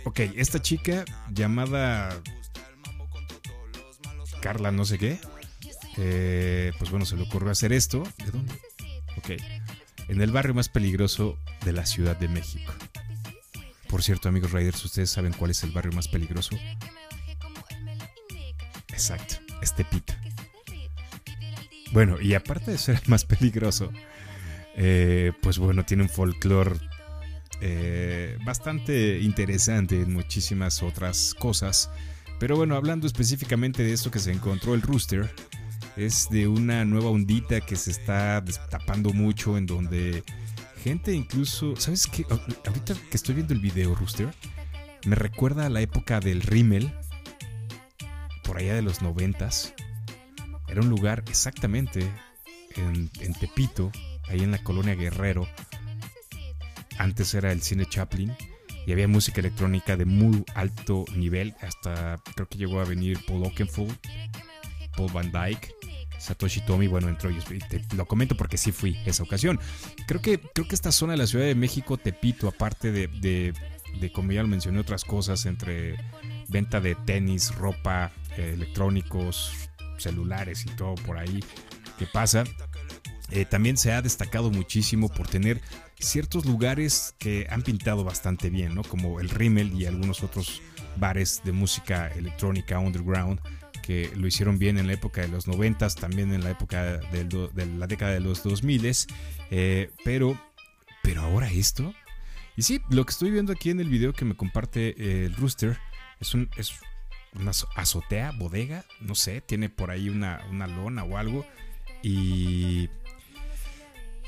Ok, 0.06 0.20
esta 0.36 0.62
chica 0.62 1.06
llamada 1.32 2.10
Carla 4.42 4.72
no 4.72 4.86
sé 4.86 4.98
qué. 5.00 5.20
Eh, 5.98 6.72
pues 6.78 6.92
bueno, 6.92 7.06
se 7.06 7.16
le 7.16 7.24
ocurrió 7.24 7.52
hacer 7.52 7.74
esto. 7.74 8.04
¿De 8.24 8.32
dónde? 8.32 8.54
Ok. 9.18 9.32
En 10.10 10.22
el 10.22 10.32
barrio 10.32 10.54
más 10.54 10.70
peligroso 10.70 11.38
de 11.64 11.74
la 11.74 11.86
Ciudad 11.86 12.18
de 12.18 12.28
México. 12.28 12.74
Por 13.88 14.04
cierto, 14.04 14.28
amigos 14.28 14.52
Riders, 14.52 14.84
¿ustedes 14.84 15.10
saben 15.10 15.34
cuál 15.34 15.52
es 15.52 15.64
el 15.64 15.72
barrio 15.72 15.94
más 15.94 16.08
peligroso? 16.08 16.58
Exacto, 18.90 19.36
es 19.62 19.76
Tepito. 19.76 20.14
Bueno, 21.92 22.20
y 22.20 22.34
aparte 22.34 22.72
de 22.72 22.78
ser 22.78 22.96
el 22.96 23.08
más 23.08 23.24
peligroso, 23.24 23.92
eh, 24.76 25.32
pues 25.42 25.60
bueno, 25.60 25.86
tiene 25.86 26.04
un 26.04 26.10
folclore 26.10 26.80
eh, 27.62 28.38
bastante 28.44 29.20
interesante 29.20 30.02
en 30.02 30.12
muchísimas 30.12 30.82
otras 30.82 31.36
cosas. 31.36 31.92
Pero 32.40 32.58
bueno, 32.58 32.76
hablando 32.76 33.06
específicamente 33.08 33.84
de 33.84 33.94
esto 33.94 34.12
que 34.12 34.20
se 34.20 34.32
encontró 34.32 34.74
el 34.74 34.82
Rooster, 34.82 35.34
es 35.96 36.30
de 36.30 36.48
una 36.48 36.86
nueva 36.86 37.10
ondita 37.10 37.62
que 37.62 37.76
se 37.76 37.92
está 37.92 38.42
destapando 38.42 39.12
mucho 39.14 39.58
en 39.58 39.66
donde 39.66 40.24
gente 40.84 41.14
incluso, 41.14 41.76
¿sabes 41.76 42.08
qué? 42.08 42.26
Ahorita 42.66 42.96
que 43.10 43.18
estoy 43.18 43.36
viendo 43.36 43.54
el 43.54 43.60
video 43.60 43.96
Rooster, 43.96 44.34
me 45.06 45.16
recuerda 45.16 45.66
a 45.66 45.70
la 45.70 45.82
época 45.82 46.20
del 46.20 46.42
Rimmel, 46.42 46.94
por 48.44 48.58
allá 48.58 48.76
de 48.76 48.82
los 48.82 49.02
noventas. 49.02 49.74
Era 50.68 50.82
un 50.82 50.90
lugar 50.90 51.24
exactamente 51.28 52.02
en, 52.76 53.10
en 53.20 53.34
Tepito, 53.34 53.92
ahí 54.28 54.42
en 54.42 54.52
la 54.52 54.64
colonia 54.64 54.96
Guerrero. 54.96 55.48
Antes 56.98 57.34
era 57.34 57.52
el 57.52 57.62
cine 57.62 57.86
Chaplin 57.86 58.36
y 58.86 58.92
había 58.92 59.08
música 59.08 59.40
electrónica 59.40 59.96
de 59.96 60.06
muy 60.06 60.44
alto 60.56 61.06
nivel. 61.16 61.56
Hasta 61.62 62.20
creo 62.36 62.48
que 62.48 62.58
llegó 62.58 62.82
a 62.82 62.86
venir 62.86 63.20
Paul 63.26 63.44
Oakenfold, 63.44 63.98
Paul 64.96 65.12
Van 65.12 65.32
Dyke, 65.32 65.74
Satoshi 66.24 66.62
Tomi, 66.62 66.88
bueno, 66.88 67.10
ellos. 67.10 67.46
Y 67.52 67.60
te- 67.60 67.84
lo 67.96 68.06
comento 68.06 68.36
porque 68.38 68.58
sí 68.58 68.72
fui 68.72 68.98
esa 69.06 69.24
ocasión. 69.24 69.60
Creo 70.08 70.22
que, 70.22 70.40
creo 70.40 70.68
que 70.68 70.76
esta 70.76 70.92
zona 70.92 71.14
de 71.14 71.18
la 71.18 71.28
Ciudad 71.28 71.46
de 71.46 71.56
México, 71.56 71.98
Tepito, 71.98 72.48
aparte 72.48 72.92
de, 72.92 73.08
de, 73.08 73.54
de, 74.00 74.12
como 74.12 74.32
ya 74.32 74.42
lo 74.42 74.48
mencioné, 74.48 74.80
otras 74.80 75.04
cosas 75.04 75.46
entre 75.46 75.96
venta 76.48 76.80
de 76.80 76.96
tenis, 76.96 77.54
ropa, 77.56 78.12
eh, 78.38 78.52
electrónicos, 78.54 79.52
celulares 79.98 80.66
y 80.66 80.70
todo 80.70 80.96
por 80.96 81.18
ahí 81.18 81.44
que 82.00 82.08
pasa. 82.08 82.46
Eh, 83.32 83.46
también 83.46 83.78
se 83.78 83.92
ha 83.92 84.02
destacado 84.02 84.50
muchísimo 84.52 85.10
por 85.10 85.28
tener 85.28 85.62
ciertos 86.00 86.46
lugares 86.46 87.16
que 87.18 87.48
han 87.50 87.64
pintado 87.64 88.04
bastante 88.04 88.50
bien, 88.50 88.76
¿no? 88.76 88.84
Como 88.84 89.20
el 89.20 89.30
Rimmel 89.30 89.74
y 89.74 89.86
algunos 89.88 90.24
otros 90.24 90.62
bares 90.98 91.42
de 91.44 91.52
música 91.52 92.08
electrónica 92.10 92.80
underground 92.80 93.40
que 93.84 94.10
lo 94.16 94.26
hicieron 94.26 94.58
bien 94.58 94.80
en 94.80 94.88
la 94.88 94.94
época 94.94 95.22
de 95.22 95.28
los 95.28 95.46
90, 95.48 95.88
también 95.90 96.34
en 96.34 96.44
la 96.44 96.50
época 96.50 96.84
de 96.98 97.66
la 97.78 97.86
década 97.86 98.14
de 98.14 98.20
los 98.22 98.42
2000, 98.42 98.92
eh, 99.52 99.92
pero, 100.04 100.40
pero 101.04 101.22
ahora 101.22 101.52
esto. 101.52 101.94
Y 102.58 102.64
sí, 102.64 102.82
lo 102.90 103.06
que 103.06 103.12
estoy 103.12 103.30
viendo 103.30 103.52
aquí 103.54 103.70
en 103.70 103.80
el 103.80 103.90
video 103.90 104.14
que 104.14 104.26
me 104.26 104.36
comparte 104.36 104.96
eh, 104.98 105.26
el 105.26 105.36
Rooster 105.36 105.78
es, 106.20 106.34
un, 106.34 106.50
una 107.34 107.52
azo- 107.52 107.68
azotea, 107.76 108.32
bodega, 108.32 108.86
no 109.02 109.14
sé, 109.16 109.42
tiene 109.42 109.70
por 109.70 109.92
ahí 109.92 110.10
una, 110.10 110.42
una 110.50 110.66
lona 110.68 111.04
o 111.04 111.18
algo. 111.18 111.46
Y, 112.02 112.90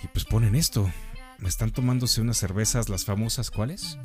y 0.04 0.08
pues 0.14 0.26
ponen 0.26 0.56
esto. 0.56 0.92
Están 1.46 1.72
tomándose 1.72 2.22
unas 2.22 2.38
cervezas, 2.38 2.90
las 2.90 3.06
famosas, 3.06 3.52
¿cuáles? 3.52 3.98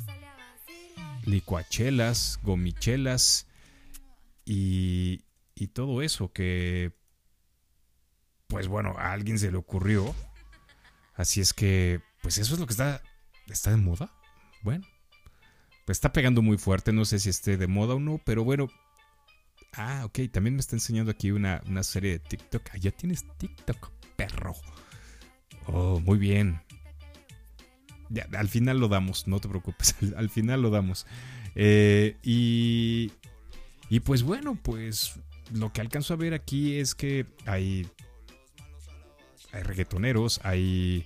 Licuachelas, 1.25 2.39
gomichelas 2.43 3.47
y, 4.45 5.21
y 5.61 5.67
todo 5.67 6.01
eso 6.01 6.33
que, 6.33 6.91
pues 8.47 8.67
bueno, 8.67 8.95
a 8.97 9.11
alguien 9.11 9.37
se 9.37 9.51
le 9.51 9.57
ocurrió. 9.57 10.15
Así 11.13 11.39
es 11.39 11.53
que, 11.53 12.01
pues 12.23 12.39
eso 12.39 12.55
es 12.55 12.59
lo 12.59 12.65
que 12.65 12.73
está, 12.73 13.03
está 13.45 13.69
de 13.69 13.77
moda. 13.77 14.11
Bueno, 14.63 14.83
pues 15.85 15.97
está 15.99 16.13
pegando 16.13 16.41
muy 16.41 16.57
fuerte, 16.57 16.91
no 16.93 17.05
sé 17.05 17.19
si 17.19 17.29
esté 17.29 17.57
de 17.57 17.67
moda 17.67 17.93
o 17.93 17.99
no, 17.99 18.19
pero 18.25 18.43
bueno. 18.43 18.69
Ah, 19.73 20.01
ok, 20.03 20.31
también 20.31 20.55
me 20.55 20.61
está 20.61 20.75
enseñando 20.75 21.11
aquí 21.11 21.29
una, 21.29 21.61
una 21.67 21.83
serie 21.83 22.13
de 22.13 22.19
TikTok. 22.19 22.63
Ah, 22.73 22.77
ya 22.77 22.89
tienes 22.89 23.23
TikTok, 23.37 23.91
perro. 24.15 24.55
Oh, 25.67 25.99
muy 25.99 26.17
bien. 26.17 26.59
Ya, 28.09 28.27
al 28.35 28.49
final 28.49 28.79
lo 28.79 28.87
damos, 28.87 29.27
no 29.27 29.39
te 29.39 29.47
preocupes, 29.47 29.95
al, 30.01 30.15
al 30.17 30.29
final 30.31 30.63
lo 30.63 30.71
damos. 30.71 31.05
Eh, 31.53 32.17
y, 32.23 33.11
y 33.89 33.99
pues 33.99 34.23
bueno, 34.23 34.57
pues 34.59 35.19
lo 35.53 35.71
que 35.71 35.81
alcanzo 35.81 36.13
a 36.13 36.17
ver 36.17 36.33
aquí 36.33 36.77
es 36.77 36.95
que 36.95 37.25
hay, 37.45 37.87
hay 39.51 39.63
reggaetoneros, 39.63 40.39
hay 40.43 41.05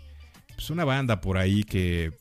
pues, 0.56 0.70
una 0.70 0.86
banda 0.86 1.22
por 1.22 1.38
ahí 1.38 1.64
que, 1.64 2.12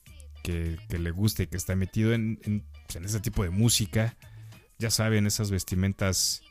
que, 0.42 0.78
que 0.88 0.98
le 0.98 1.10
gusta 1.10 1.42
y 1.42 1.46
que 1.46 1.56
está 1.56 1.76
metido 1.76 2.12
en, 2.12 2.40
en, 2.44 2.64
pues, 2.86 3.04
ese 3.04 3.20
tipo 3.20 3.42
de 3.42 3.50
música. 3.50 4.16
Ya 4.78 4.90
saben, 4.90 5.26
esas 5.26 5.50
vestimentas, 5.50 6.42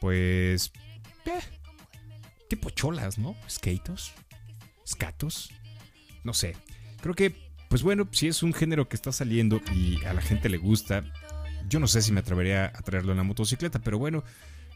pues, 0.00 0.72
eh, 1.26 1.40
tipo 2.48 2.70
cholas, 2.70 3.18
¿no? 3.18 3.36
Skatos, 3.48 4.12
skatos, 4.86 5.50
no 6.24 6.34
sé. 6.34 6.56
Creo 7.00 7.14
que 7.14 7.50
pues 7.70 7.84
bueno, 7.84 8.08
si 8.10 8.26
es 8.26 8.42
un 8.42 8.52
género 8.52 8.88
que 8.88 8.96
está 8.96 9.12
saliendo 9.12 9.60
y 9.72 10.04
a 10.04 10.12
la 10.12 10.20
gente 10.20 10.48
le 10.48 10.58
gusta, 10.58 11.04
yo 11.68 11.78
no 11.78 11.86
sé 11.86 12.02
si 12.02 12.10
me 12.10 12.18
atrevería 12.18 12.64
a 12.66 12.82
traerlo 12.82 13.12
en 13.12 13.18
la 13.18 13.22
motocicleta, 13.22 13.78
pero 13.78 13.96
bueno, 13.96 14.24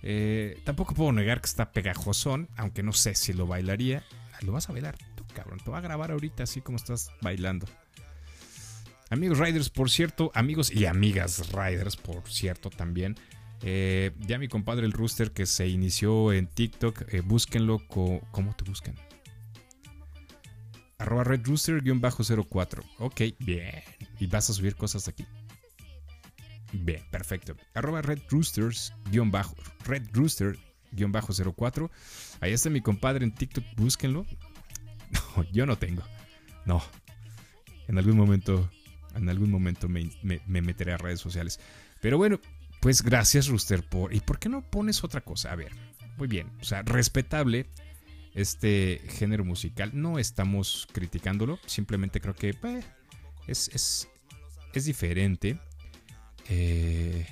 eh, 0.07 0.61
tampoco 0.65 0.95
puedo 0.95 1.11
negar 1.13 1.41
que 1.41 1.47
está 1.47 1.73
pegajosón, 1.73 2.49
aunque 2.57 2.83
no 2.83 2.93
sé 2.93 3.15
si 3.15 3.33
lo 3.33 3.47
bailaría. 3.47 4.05
Lo 4.43 4.53
vas 4.53 4.69
a 4.69 4.73
bailar 4.73 4.97
tú, 5.17 5.25
cabrón, 5.35 5.59
te 5.65 5.71
voy 5.71 5.79
a 5.79 5.83
grabar 5.83 6.11
ahorita 6.13 6.43
así 6.43 6.61
como 6.61 6.77
estás 6.77 7.11
bailando. 7.23 7.67
Amigos 9.11 9.39
Riders, 9.39 9.71
por 9.71 9.91
cierto, 9.91 10.31
amigos 10.35 10.71
y 10.73 10.87
amigas 10.87 11.51
Riders, 11.53 11.97
por 11.97 12.29
cierto, 12.31 12.69
también. 12.71 13.15
Eh, 13.63 14.11
ya 14.19 14.39
mi 14.39 14.49
compadre 14.49 14.85
el 14.85 14.93
Rooster 14.93 15.31
que 15.33 15.47
se 15.47 15.69
inició 15.69 16.33
en 16.33 16.47
TikTok, 16.49 17.03
eh, 17.15 17.21
búsquenlo. 17.21 17.79
co- 17.89 18.21
¿Cómo 18.31 18.55
te 18.55 18.65
buscan? 18.65 18.95
Arroba 20.99 21.25
Red 21.25 21.43
Rooster-04. 21.43 22.83
Ok, 22.99 23.21
bien. 23.41 23.83
¿Y 24.21 24.27
vas 24.27 24.51
a 24.51 24.53
subir 24.53 24.75
cosas 24.77 25.09
aquí? 25.09 25.25
Bien, 26.83 27.03
perfecto. 27.11 27.57
Arroba 27.75 28.03
Red 28.03 28.21
Roosters 28.29 28.93
guion 29.11 29.31
bajo, 29.31 29.55
Red 29.87 30.09
Rooster 30.13 30.59
guion 30.93 31.13
bajo 31.13 31.33
04. 31.33 31.91
Ahí 32.41 32.53
está 32.53 32.69
mi 32.71 32.81
compadre 32.81 33.25
en 33.25 33.33
TikTok, 33.33 33.65
búsquenlo. 33.77 34.27
No, 35.37 35.45
yo 35.53 35.65
no 35.67 35.77
tengo. 35.79 36.03
No. 36.65 36.83
En 37.87 37.99
algún 37.99 38.17
momento, 38.17 38.69
en 39.15 39.29
algún 39.29 39.51
momento 39.51 39.89
me, 39.89 40.11
me- 40.23 40.41
me 40.47 40.61
meteré 40.63 40.93
a 40.93 40.97
redes 40.97 41.21
sociales. 41.21 41.61
Pero 42.01 42.19
bueno, 42.19 42.41
pues 42.81 43.03
gracias 43.03 43.47
Rooster 43.47 43.85
por... 43.85 44.13
¿Y 44.13 44.21
por 44.21 44.39
qué 44.41 44.49
no 44.49 44.63
pones 44.69 45.05
otra 45.05 45.21
cosa? 45.21 45.53
A 45.53 45.57
ver, 45.57 45.71
muy 46.17 46.27
bien. 46.27 46.51
O 46.61 46.65
sea, 46.65 46.83
respetable 46.83 47.67
este 48.35 49.01
género 49.09 49.45
musical. 49.45 49.91
No 49.95 50.19
estamos 50.19 50.89
criticándolo. 50.93 51.61
Simplemente 51.67 52.21
creo 52.21 52.35
que 52.35 52.51
eh, 52.51 52.83
es, 53.47 53.69
es, 53.73 54.09
es 54.73 54.85
diferente. 54.85 55.61
Eh, 56.49 57.27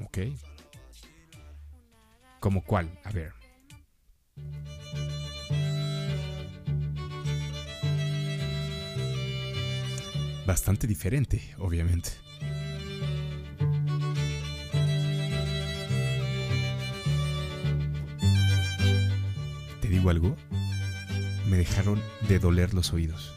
ok. 0.00 0.18
¿Como 2.40 2.64
cuál? 2.64 2.98
A 3.04 3.10
ver. 3.12 3.32
Bastante 10.46 10.86
diferente, 10.86 11.54
obviamente. 11.58 12.10
¿Te 19.80 19.88
digo 19.88 20.10
algo? 20.10 20.36
Me 21.48 21.56
dejaron 21.58 22.02
de 22.28 22.38
doler 22.40 22.74
los 22.74 22.92
oídos. 22.92 23.32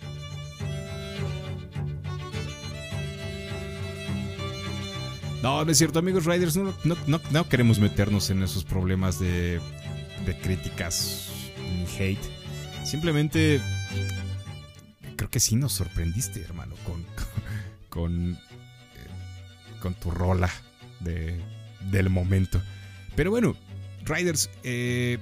No, 5.45 5.63
no 5.63 5.71
es 5.71 5.77
cierto, 5.77 5.99
amigos 5.99 6.25
Riders. 6.25 6.57
No, 6.57 7.49
queremos 7.49 7.77
meternos 7.77 8.31
en 8.31 8.41
esos 8.41 8.63
problemas 8.63 9.19
de, 9.19 9.61
de 10.25 10.39
críticas 10.39 11.29
ni 11.59 11.85
hate. 11.99 12.25
Simplemente 12.83 13.61
creo 15.15 15.29
que 15.29 15.39
sí 15.39 15.55
nos 15.55 15.71
sorprendiste, 15.71 16.41
hermano, 16.41 16.73
con, 16.83 17.05
con, 17.89 18.31
eh, 18.31 18.37
con 19.83 19.93
tu 19.93 20.09
rola 20.09 20.49
de, 21.01 21.39
del 21.91 22.09
momento. 22.09 22.59
Pero 23.15 23.29
bueno, 23.29 23.55
Riders, 24.03 24.49
eh, 24.63 25.19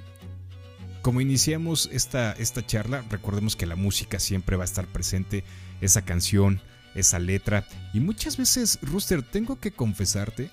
como 1.02 1.20
iniciamos 1.20 1.90
esta 1.92 2.34
charla, 2.66 3.04
recordemos 3.10 3.56
que 3.56 3.66
la 3.66 3.76
música 3.76 4.18
siempre 4.18 4.56
va 4.56 4.64
a 4.64 4.64
estar 4.64 4.86
presente, 4.86 5.44
esa 5.82 6.00
canción, 6.00 6.62
esa 6.94 7.18
letra. 7.18 7.66
Y 7.92 8.00
muchas 8.00 8.36
veces, 8.36 8.78
Rooster, 8.82 9.22
tengo 9.22 9.58
que 9.58 9.72
confesarte 9.72 10.50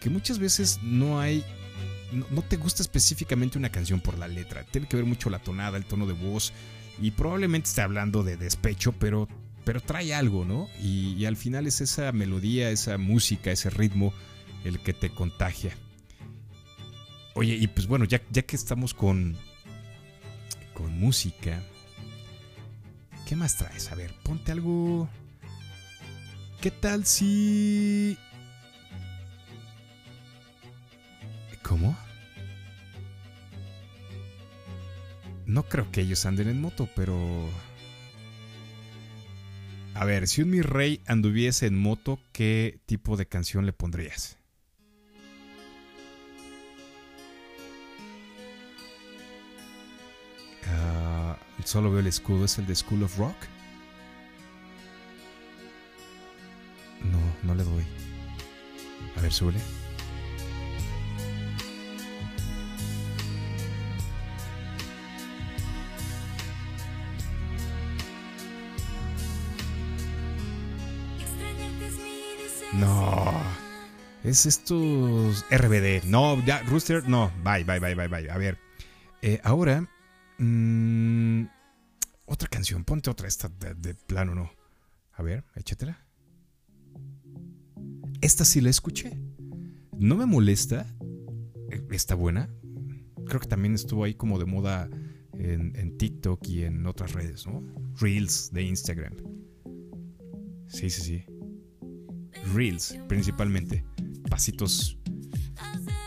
que 0.00 0.10
muchas 0.10 0.38
veces 0.38 0.80
no 0.82 1.20
hay... 1.20 1.44
No, 2.12 2.26
no 2.30 2.42
te 2.42 2.56
gusta 2.56 2.82
específicamente 2.82 3.58
una 3.58 3.70
canción 3.70 4.00
por 4.00 4.18
la 4.18 4.28
letra. 4.28 4.64
Tiene 4.64 4.86
que 4.86 4.96
ver 4.96 5.06
mucho 5.06 5.30
la 5.30 5.38
tonada, 5.38 5.78
el 5.78 5.84
tono 5.84 6.06
de 6.06 6.12
voz. 6.12 6.52
Y 7.00 7.12
probablemente 7.12 7.68
esté 7.68 7.80
hablando 7.80 8.22
de 8.22 8.36
despecho, 8.36 8.92
pero, 8.92 9.28
pero 9.64 9.80
trae 9.80 10.14
algo, 10.14 10.44
¿no? 10.44 10.68
Y, 10.82 11.14
y 11.14 11.24
al 11.24 11.36
final 11.36 11.66
es 11.66 11.80
esa 11.80 12.12
melodía, 12.12 12.70
esa 12.70 12.98
música, 12.98 13.50
ese 13.50 13.70
ritmo 13.70 14.12
el 14.64 14.80
que 14.80 14.92
te 14.92 15.10
contagia. 15.10 15.72
Oye, 17.34 17.54
y 17.54 17.66
pues 17.66 17.86
bueno, 17.86 18.04
ya, 18.04 18.20
ya 18.30 18.42
que 18.42 18.56
estamos 18.56 18.92
con, 18.92 19.36
con 20.74 20.98
música, 20.98 21.62
¿qué 23.26 23.36
más 23.36 23.56
traes? 23.56 23.90
A 23.90 23.94
ver, 23.94 24.14
ponte 24.22 24.52
algo... 24.52 25.08
¿Qué 26.62 26.70
tal 26.70 27.04
si... 27.04 28.16
¿Cómo? 31.60 31.98
No 35.44 35.64
creo 35.64 35.90
que 35.90 36.02
ellos 36.02 36.24
anden 36.24 36.48
en 36.48 36.60
moto, 36.60 36.88
pero... 36.94 37.50
A 39.94 40.04
ver, 40.04 40.28
si 40.28 40.42
un 40.42 40.50
mi 40.50 40.62
rey 40.62 41.00
anduviese 41.06 41.66
en 41.66 41.76
moto, 41.76 42.20
¿qué 42.30 42.78
tipo 42.86 43.16
de 43.16 43.26
canción 43.26 43.66
le 43.66 43.72
pondrías? 43.72 44.38
Ah, 50.68 51.36
solo 51.64 51.90
veo 51.90 51.98
el 51.98 52.06
escudo, 52.06 52.44
¿es 52.44 52.56
el 52.58 52.66
de 52.66 52.76
School 52.76 53.02
of 53.02 53.18
Rock? 53.18 53.34
No, 57.10 57.18
no 57.42 57.54
le 57.54 57.64
doy. 57.64 57.84
A 59.16 59.20
ver, 59.20 59.32
súbele. 59.32 59.58
No. 72.72 73.32
Es 74.24 74.46
estos 74.46 75.44
RBD. 75.50 76.04
No, 76.04 76.42
ya, 76.44 76.62
Rooster, 76.62 77.08
no. 77.08 77.30
Bye, 77.42 77.64
bye, 77.64 77.80
bye, 77.80 77.94
bye, 77.94 78.08
bye. 78.08 78.30
A 78.30 78.38
ver. 78.38 78.58
eh, 79.20 79.40
ahora. 79.44 79.86
mm, 80.38 81.44
otra 82.26 82.48
canción. 82.48 82.84
Ponte 82.84 83.10
otra. 83.10 83.28
Esta 83.28 83.48
de, 83.48 83.74
de 83.74 83.94
plano, 83.94 84.34
no. 84.34 84.50
A 85.14 85.22
ver, 85.22 85.44
échatela. 85.54 85.98
Esta 88.22 88.44
sí 88.44 88.60
la 88.60 88.70
escuché. 88.70 89.18
No 89.98 90.16
me 90.16 90.26
molesta. 90.26 90.86
eh, 91.70 91.82
Está 91.90 92.14
buena. 92.14 92.48
Creo 93.26 93.40
que 93.40 93.48
también 93.48 93.74
estuvo 93.74 94.04
ahí 94.04 94.14
como 94.14 94.38
de 94.38 94.46
moda 94.46 94.88
en, 95.38 95.96
TikTok 95.98 96.46
y 96.48 96.62
en 96.62 96.86
otras 96.86 97.12
redes, 97.12 97.46
¿no? 97.46 97.62
Reels 98.00 98.50
de 98.52 98.62
Instagram. 98.62 99.14
Sí, 100.68 100.88
sí, 100.88 101.02
sí. 101.02 101.24
Reels, 102.54 102.96
principalmente. 103.08 103.84
Pasitos. 104.30 104.98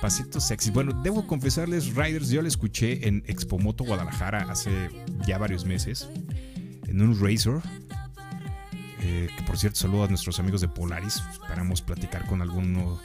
Pasitos 0.01 0.47
sexy. 0.47 0.71
Bueno, 0.71 0.93
debo 1.03 1.27
confesarles, 1.27 1.95
Riders, 1.95 2.29
yo 2.29 2.41
la 2.41 2.47
escuché 2.47 3.07
en 3.07 3.23
Expo 3.27 3.59
Moto 3.59 3.83
Guadalajara 3.83 4.49
hace 4.49 4.89
ya 5.27 5.37
varios 5.37 5.65
meses. 5.65 6.09
En 6.87 7.01
un 7.01 7.19
Razor. 7.19 7.61
Eh, 9.07 9.29
que 9.37 9.43
por 9.43 9.55
cierto, 9.55 9.77
saludo 9.77 10.05
a 10.05 10.07
nuestros 10.07 10.39
amigos 10.39 10.61
de 10.61 10.67
Polaris. 10.67 11.21
Esperamos 11.31 11.83
platicar 11.83 12.25
con 12.25 12.41
alguno 12.41 12.99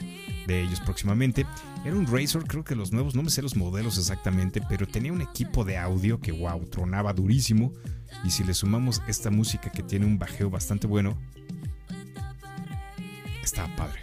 de 0.47 0.61
ellos 0.63 0.79
próximamente. 0.79 1.45
Era 1.85 1.95
un 1.95 2.07
Razor, 2.07 2.47
creo 2.47 2.63
que 2.63 2.75
los 2.75 2.91
nuevos, 2.91 3.13
no 3.13 3.21
me 3.21 3.29
sé 3.29 3.43
los 3.43 3.55
modelos 3.55 3.99
exactamente, 3.99 4.61
pero 4.67 4.87
tenía 4.87 5.13
un 5.13 5.21
equipo 5.21 5.63
de 5.63 5.77
audio 5.77 6.19
que, 6.19 6.31
wow, 6.31 6.65
tronaba 6.65 7.13
durísimo. 7.13 7.71
Y 8.23 8.31
si 8.31 8.43
le 8.43 8.55
sumamos 8.55 9.03
esta 9.07 9.29
música 9.29 9.69
que 9.71 9.83
tiene 9.83 10.07
un 10.07 10.17
bajeo 10.17 10.49
bastante 10.49 10.87
bueno, 10.87 11.15
estaba 13.43 13.73
padre. 13.75 13.99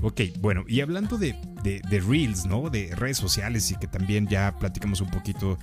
Ok, 0.00 0.20
bueno, 0.38 0.62
y 0.68 0.80
hablando 0.80 1.18
de, 1.18 1.32
de- 1.64 1.80
de 1.90 2.00
Reels, 2.00 2.46
¿no? 2.46 2.70
De 2.70 2.94
redes 2.94 3.16
sociales 3.16 3.68
y 3.72 3.76
que 3.76 3.88
también 3.88 4.28
ya 4.28 4.56
platicamos 4.56 5.00
un 5.00 5.10
poquito 5.10 5.58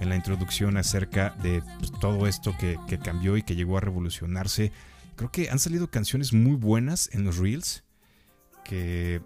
en 0.00 0.08
la 0.08 0.16
introducción 0.16 0.76
acerca 0.76 1.30
de 1.42 1.62
pues, 1.78 1.92
todo 2.00 2.26
esto 2.26 2.54
que, 2.58 2.78
cambió 3.02 3.36
y 3.36 3.42
que 3.42 3.56
llegó 3.56 3.78
a 3.78 3.80
revolucionarse. 3.80 4.72
Creo 5.16 5.30
que 5.30 5.50
han 5.50 5.58
salido 5.58 5.90
canciones 5.90 6.32
muy 6.32 6.56
buenas 6.56 7.08
en 7.12 7.24
los 7.24 7.38
Reels 7.38 7.84
que, 8.64 9.22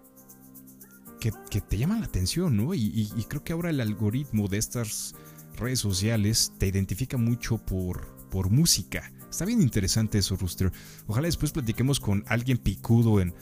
que, 1.19 1.61
te 1.61 1.77
llaman 1.77 1.99
la 1.99 2.05
atención, 2.05 2.55
¿no? 2.55 2.73
Y 2.73 3.25
creo 3.27 3.43
que 3.43 3.53
ahora 3.53 3.69
el 3.69 3.81
algoritmo 3.81 4.47
de 4.47 4.57
estas 4.57 5.15
redes 5.57 5.79
sociales 5.79 6.53
te 6.57 6.67
identifica 6.67 7.17
mucho 7.17 7.57
por, 7.57 8.07
por 8.29 8.49
música. 8.49 9.11
Está 9.29 9.45
bien 9.45 9.61
interesante 9.61 10.17
eso, 10.17 10.35
Rooster. 10.35 10.71
Ojalá 11.07 11.27
después 11.27 11.51
platiquemos 11.51 11.99
con 11.99 12.23
alguien 12.27 12.57
picudo 12.57 13.21
en, 13.21 13.33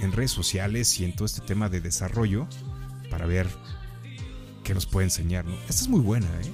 en 0.00 0.12
redes 0.12 0.30
sociales 0.30 0.98
y 0.98 1.04
en 1.04 1.14
todo 1.14 1.26
este 1.26 1.42
tema 1.42 1.68
de 1.68 1.80
desarrollo 1.80 2.48
para 3.10 3.26
ver 3.26 3.48
qué 4.68 4.74
nos 4.74 4.84
puede 4.84 5.06
enseñar, 5.06 5.46
¿no? 5.46 5.54
Esta 5.60 5.80
es 5.80 5.88
muy 5.88 6.00
buena, 6.00 6.26
¿eh? 6.42 6.52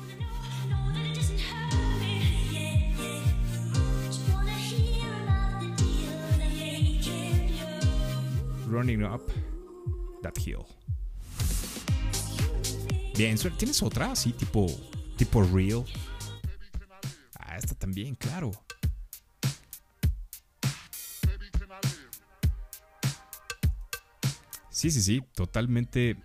Running 8.68 9.02
Up 9.02 9.20
That 10.22 10.34
Hill. 10.46 10.58
Bien, 13.16 13.36
¿tienes 13.58 13.82
otra 13.82 14.12
así 14.12 14.32
tipo, 14.32 14.66
tipo 15.16 15.42
real? 15.42 15.84
Ah, 17.40 17.56
esta 17.56 17.74
también, 17.74 18.14
claro. 18.14 18.52
Sí, 24.70 24.92
sí, 24.92 25.02
sí, 25.02 25.20
totalmente, 25.34 26.16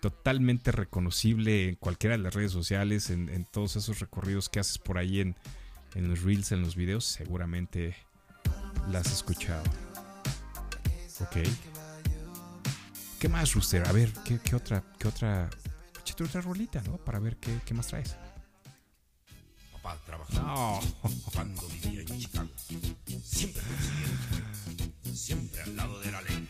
totalmente 0.00 0.72
reconocible 0.72 1.68
en 1.68 1.74
cualquiera 1.76 2.16
de 2.16 2.22
las 2.22 2.34
redes 2.34 2.52
sociales, 2.52 3.10
en, 3.10 3.28
en 3.28 3.44
todos 3.44 3.76
esos 3.76 3.98
recorridos 4.00 4.48
que 4.48 4.60
haces 4.60 4.78
por 4.78 4.98
ahí 4.98 5.20
en, 5.20 5.36
en 5.94 6.08
los 6.08 6.22
reels, 6.22 6.52
en 6.52 6.62
los 6.62 6.76
videos, 6.76 7.04
seguramente 7.04 7.96
la 8.90 9.00
has 9.00 9.12
escuchado. 9.12 9.64
Ok. 11.20 11.36
¿Qué 13.18 13.28
más, 13.28 13.54
Rooster? 13.54 13.86
A 13.88 13.92
ver, 13.92 14.12
¿qué, 14.24 14.38
qué 14.38 14.54
otra, 14.54 14.84
qué 14.98 15.08
otra, 15.08 15.48
échate 16.00 16.24
otra 16.24 16.40
rolita, 16.42 16.82
¿no? 16.82 16.98
Para 16.98 17.18
ver 17.18 17.36
qué, 17.38 17.58
qué 17.64 17.72
más 17.72 17.86
traes. 17.86 18.14
Papá 19.72 19.98
trabajaba 20.04 20.42
No. 20.42 20.80
cuando 21.32 21.66
vivía 21.68 22.02
en 22.02 22.18
Chicago. 22.20 22.50
Siempre 23.24 23.62
consiguiendo, 23.62 25.14
siempre 25.14 25.62
al 25.62 25.76
lado 25.76 25.98
de 26.00 26.12
la 26.12 26.20
ley. 26.22 26.48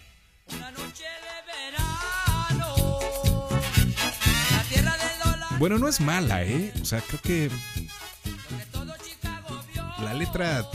Una 0.49 0.71
noche 0.73 1.05
de 1.05 1.71
verano. 1.71 2.26
Bueno, 5.59 5.79
no 5.79 5.88
es 5.88 6.01
mala, 6.01 6.45
¿eh? 6.45 6.73
O 6.83 6.85
sea, 6.85 7.01
creo 7.01 7.21
que 7.23 7.51
la 10.03 10.12
letra 10.14 10.69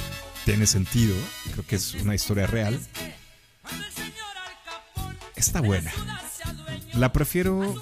tiene 0.45 0.65
sentido. 0.65 1.15
Creo 1.51 1.65
que 1.65 1.75
es 1.75 1.93
una 1.95 2.15
historia 2.15 2.47
real. 2.47 2.79
Está 5.35 5.61
buena. 5.61 5.91
La 6.93 7.13
prefiero 7.13 7.75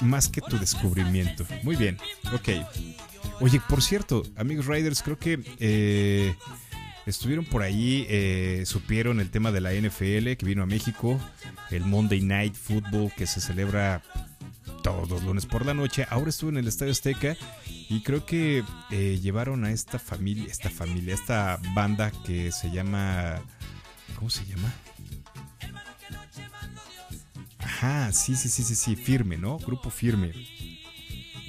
más 0.00 0.28
que 0.28 0.40
tu 0.40 0.58
descubrimiento. 0.58 1.46
Muy 1.62 1.76
bien, 1.76 1.98
ok. 2.32 2.48
Oye, 3.40 3.60
por 3.68 3.82
cierto, 3.82 4.22
amigos 4.36 4.66
Riders, 4.66 5.02
creo 5.02 5.18
que 5.18 5.40
eh, 5.58 6.34
estuvieron 7.06 7.44
por 7.44 7.62
ahí, 7.62 8.06
eh, 8.08 8.64
supieron 8.66 9.20
el 9.20 9.30
tema 9.30 9.52
de 9.52 9.60
la 9.60 9.72
NFL 9.72 10.36
que 10.36 10.46
vino 10.46 10.62
a 10.62 10.66
México, 10.66 11.20
el 11.70 11.84
Monday 11.84 12.20
Night 12.20 12.54
Football 12.54 13.12
que 13.16 13.26
se 13.26 13.40
celebra 13.40 14.02
todos 14.82 15.08
los 15.08 15.22
lunes 15.22 15.46
por 15.46 15.64
la 15.64 15.74
noche. 15.74 16.06
Ahora 16.10 16.30
estuve 16.30 16.50
en 16.50 16.58
el 16.58 16.68
Estadio 16.68 16.92
Azteca 16.92 17.36
y 17.66 18.02
creo 18.02 18.26
que 18.26 18.64
eh, 18.90 19.18
llevaron 19.22 19.64
a 19.64 19.70
esta 19.70 19.98
familia, 19.98 20.46
esta 20.50 20.70
familia, 20.70 21.14
esta 21.14 21.58
banda 21.74 22.10
que 22.10 22.52
se 22.52 22.70
llama, 22.70 23.40
¿cómo 24.16 24.28
se 24.28 24.44
llama? 24.44 24.72
Ajá, 27.58 28.12
sí, 28.12 28.34
sí, 28.34 28.48
sí, 28.48 28.64
sí, 28.64 28.74
sí, 28.74 28.96
firme, 28.96 29.38
¿no? 29.38 29.58
Grupo 29.58 29.90
firme. 29.90 30.32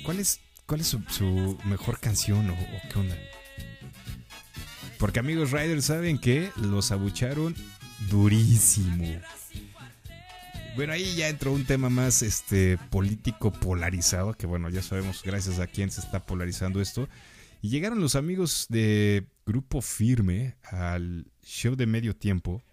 ¿Cuál 0.03 0.19
es, 0.19 0.39
su 1.09 1.57
mejor 1.65 1.99
canción 1.99 2.49
o, 2.49 2.53
o 2.53 2.89
qué 2.91 2.99
onda? 2.99 3.17
Porque 4.99 5.19
amigos 5.19 5.51
Riders 5.51 5.85
saben 5.85 6.17
que 6.17 6.51
los 6.55 6.91
abucharon 6.91 7.55
durísimo. 8.09 9.19
Bueno, 10.75 10.93
ahí 10.93 11.15
ya 11.15 11.29
entró 11.29 11.51
un 11.53 11.65
tema 11.65 11.89
más 11.89 12.23
este 12.23 12.77
político 12.89 13.51
polarizado, 13.51 14.33
que 14.33 14.47
bueno, 14.47 14.69
ya 14.69 14.81
sabemos 14.81 15.21
gracias 15.23 15.59
a 15.59 15.67
quién 15.67 15.91
se 15.91 16.01
está 16.01 16.25
polarizando 16.25 16.81
esto. 16.81 17.07
Y 17.61 17.69
llegaron 17.69 18.01
los 18.01 18.15
amigos 18.15 18.65
de 18.69 19.27
Grupo 19.45 19.81
Firme 19.81 20.55
al 20.63 21.27
show 21.43 21.75
de 21.75 21.85
medio 21.85 22.15
tiempo. 22.15 22.63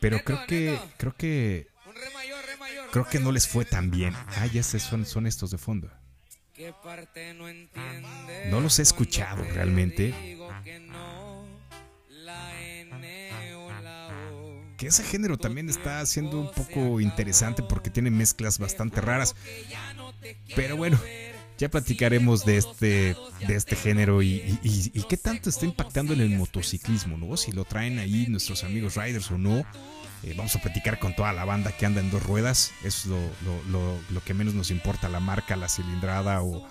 Pero 0.00 0.22
creo 0.24 0.46
que 0.46 0.78
creo 0.96 1.14
que 1.14 1.68
Un 1.86 1.94
re 1.94 2.10
mayor, 2.14 2.44
re 2.46 2.56
mayor. 2.56 2.90
creo 2.90 3.04
que 3.08 3.20
no 3.20 3.30
les 3.32 3.46
fue 3.46 3.64
tan 3.64 3.90
bien. 3.90 4.14
Ah, 4.14 4.46
ya 4.46 4.62
sé, 4.62 4.80
son, 4.80 5.06
son 5.06 5.26
estos 5.26 5.50
de 5.50 5.58
fondo. 5.58 5.90
¿Qué 6.54 6.74
parte 6.82 7.32
no 7.32 7.48
entiende? 7.48 8.50
No 8.50 8.60
los 8.60 8.78
he 8.78 8.82
escuchado 8.82 9.42
realmente. 9.44 10.36
Que 14.80 14.86
ese 14.86 15.04
género 15.04 15.36
también 15.36 15.68
está 15.68 16.04
siendo 16.06 16.40
un 16.40 16.50
poco 16.52 17.00
interesante 17.02 17.62
porque 17.62 17.90
tiene 17.90 18.10
mezclas 18.10 18.58
bastante 18.58 19.02
raras. 19.02 19.36
Pero 20.56 20.76
bueno, 20.78 20.98
ya 21.58 21.68
platicaremos 21.68 22.46
de 22.46 22.56
este, 22.56 23.14
de 23.46 23.54
este 23.56 23.76
género 23.76 24.22
y, 24.22 24.36
y- 24.36 24.58
y- 24.62 24.90
y 24.98 25.02
qué 25.02 25.18
tanto 25.18 25.50
está 25.50 25.66
impactando 25.66 26.14
en 26.14 26.22
el 26.22 26.30
motociclismo, 26.30 27.18
¿no? 27.18 27.36
Si 27.36 27.52
lo 27.52 27.66
traen 27.66 27.98
ahí 27.98 28.26
nuestros 28.28 28.64
amigos 28.64 28.96
riders 28.96 29.30
o 29.30 29.36
no. 29.36 29.58
Eh, 30.22 30.34
vamos 30.36 30.56
a 30.56 30.60
platicar 30.62 30.98
con 30.98 31.14
toda 31.14 31.32
la 31.34 31.44
banda 31.44 31.72
que 31.72 31.84
anda 31.84 32.00
en 32.00 32.10
dos 32.10 32.22
ruedas. 32.22 32.72
Eso 32.82 32.86
es 33.00 33.06
lo, 33.06 33.18
lo- 33.44 33.62
lo- 33.70 33.98
lo 34.10 34.24
que 34.24 34.32
menos 34.32 34.54
nos 34.54 34.70
importa, 34.70 35.10
la 35.10 35.20
marca, 35.20 35.56
la 35.56 35.68
cilindrada 35.68 36.40
o, 36.42 36.66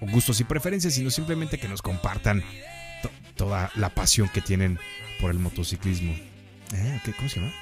o 0.00 0.06
gustos 0.12 0.38
y 0.40 0.44
preferencias, 0.44 0.94
sino 0.94 1.10
simplemente 1.10 1.58
que 1.58 1.66
nos 1.68 1.82
compartan 1.82 2.44
to- 3.02 3.10
toda 3.34 3.70
la 3.74 3.92
pasión 3.92 4.28
que 4.28 4.40
tienen 4.40 4.78
por 5.20 5.32
el 5.32 5.40
motociclismo. 5.40 6.14
Eh, 6.72 7.00
¿qué- 7.04 7.12
¿Cómo 7.12 7.28
se 7.28 7.40
llama? 7.40 7.52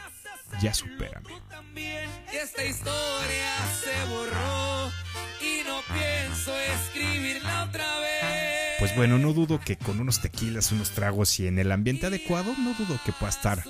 Ya 0.61 0.75
supérame. 0.75 1.29
Y 1.77 2.37
esta 2.37 2.65
historia 2.65 3.55
se 3.83 4.05
borró 4.11 4.91
y 5.41 5.63
no 5.67 5.81
pienso 5.95 6.53
escribirla 6.59 7.65
otra 7.65 7.99
vez. 8.01 8.77
Pues 8.79 8.97
bueno, 8.97 9.19
no 9.19 9.33
dudo 9.33 9.61
que 9.61 9.77
con 9.77 10.01
unos 10.01 10.21
tequilas, 10.21 10.73
unos 10.73 10.91
tragos 10.91 11.39
y 11.39 11.47
en 11.47 11.59
el 11.59 11.71
ambiente 11.71 12.07
adecuado, 12.07 12.55
no 12.59 12.75
dudo 12.75 12.99
que 13.05 13.13
pueda 13.13 13.31
estar, 13.31 13.63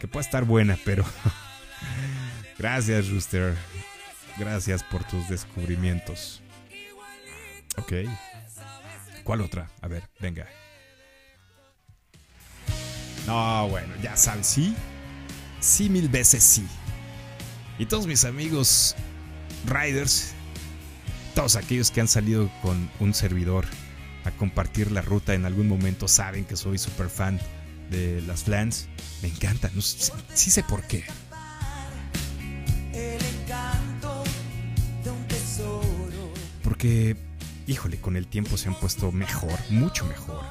que 0.00 0.08
pueda 0.08 0.24
estar 0.24 0.44
buena, 0.44 0.76
pero 0.84 1.04
gracias, 2.58 3.08
Rooster. 3.08 3.54
Gracias 4.38 4.82
por 4.82 5.04
tus 5.04 5.28
descubrimientos. 5.28 6.42
Ok. 7.76 7.92
¿Cuál 9.24 9.42
otra? 9.42 9.70
A 9.82 9.88
ver, 9.88 10.02
venga. 10.20 10.46
No, 13.32 13.66
bueno, 13.70 13.94
ya 14.02 14.14
sabes, 14.14 14.46
sí. 14.46 14.74
Sí, 15.58 15.88
mil 15.88 16.10
veces 16.10 16.44
sí. 16.44 16.66
Y 17.78 17.86
todos 17.86 18.06
mis 18.06 18.26
amigos 18.26 18.94
riders, 19.64 20.32
todos 21.34 21.56
aquellos 21.56 21.90
que 21.90 22.02
han 22.02 22.08
salido 22.08 22.50
con 22.60 22.90
un 23.00 23.14
servidor 23.14 23.64
a 24.26 24.32
compartir 24.32 24.92
la 24.92 25.00
ruta 25.00 25.32
en 25.32 25.46
algún 25.46 25.66
momento 25.66 26.08
saben 26.08 26.44
que 26.44 26.56
soy 26.56 26.76
súper 26.76 27.08
fan 27.08 27.40
de 27.90 28.20
las 28.20 28.42
Flans. 28.44 28.88
Me 29.22 29.32
no 29.74 29.80
sé- 29.80 30.12
sí 30.34 30.50
sé 30.50 30.62
por 30.62 30.82
qué. 30.82 31.02
Porque, 36.62 37.16
híjole, 37.66 37.96
con 37.98 38.16
el 38.16 38.26
tiempo 38.26 38.58
se 38.58 38.68
han 38.68 38.74
puesto 38.78 39.10
mejor, 39.10 39.58
mucho 39.70 40.04
mejor. 40.04 40.42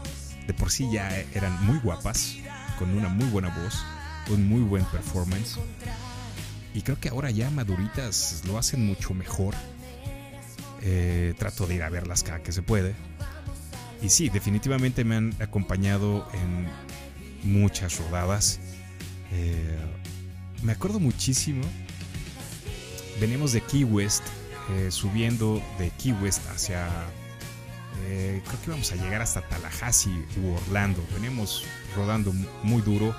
De 0.48 0.56
por 0.56 0.72
sí 0.72 0.90
ya 0.92 1.16
eran 1.36 1.64
muy 1.64 1.78
guapas, 1.78 2.38
con 2.82 2.98
una 2.98 3.10
muy 3.10 3.28
buena 3.28 3.50
voz, 3.50 3.86
un 4.32 4.50
muy 4.50 4.62
buen 4.62 4.84
performance. 4.86 5.60
Y 6.74 6.82
creo 6.82 7.00
que 7.00 7.10
ahora 7.10 7.30
ya 7.30 7.52
maduritas 7.52 8.42
lo 8.48 8.58
hacen 8.58 8.84
mucho 8.84 9.14
mejor. 9.14 9.54
Eh, 10.82 11.36
trato 11.38 11.68
de 11.68 11.76
ir 11.76 11.84
a 11.84 11.92
verlas 11.92 12.24
cada 12.24 12.42
que 12.42 12.52
se 12.52 12.64
puede. 12.64 12.96
Y 14.02 14.10
sí, 14.10 14.30
definitivamente 14.30 15.04
me 15.04 15.16
han 15.16 15.36
acompañado 15.40 16.28
en 16.34 17.52
muchas 17.52 18.00
rodadas. 18.00 18.60
Eh, 19.32 19.78
me 20.64 20.72
acuerdo 20.72 21.00
muchísimo. 21.00 21.62
Venimos 23.20 23.52
de 23.52 23.62
Key 23.62 23.84
West, 23.84 24.24
eh, 24.72 24.90
subiendo 24.90 25.62
de 25.78 25.92
Key 25.92 26.14
West 26.14 26.42
hacia. 26.50 26.90
Eh, 28.04 28.42
creo 28.46 28.62
que 28.62 28.68
íbamos 28.68 28.92
a 28.92 28.96
llegar 28.96 29.22
hasta 29.22 29.42
Tallahassee 29.42 30.26
u 30.42 30.54
Orlando. 30.56 31.04
Veníamos 31.14 31.66
rodando 31.96 32.34
muy 32.64 32.82
duro, 32.82 33.16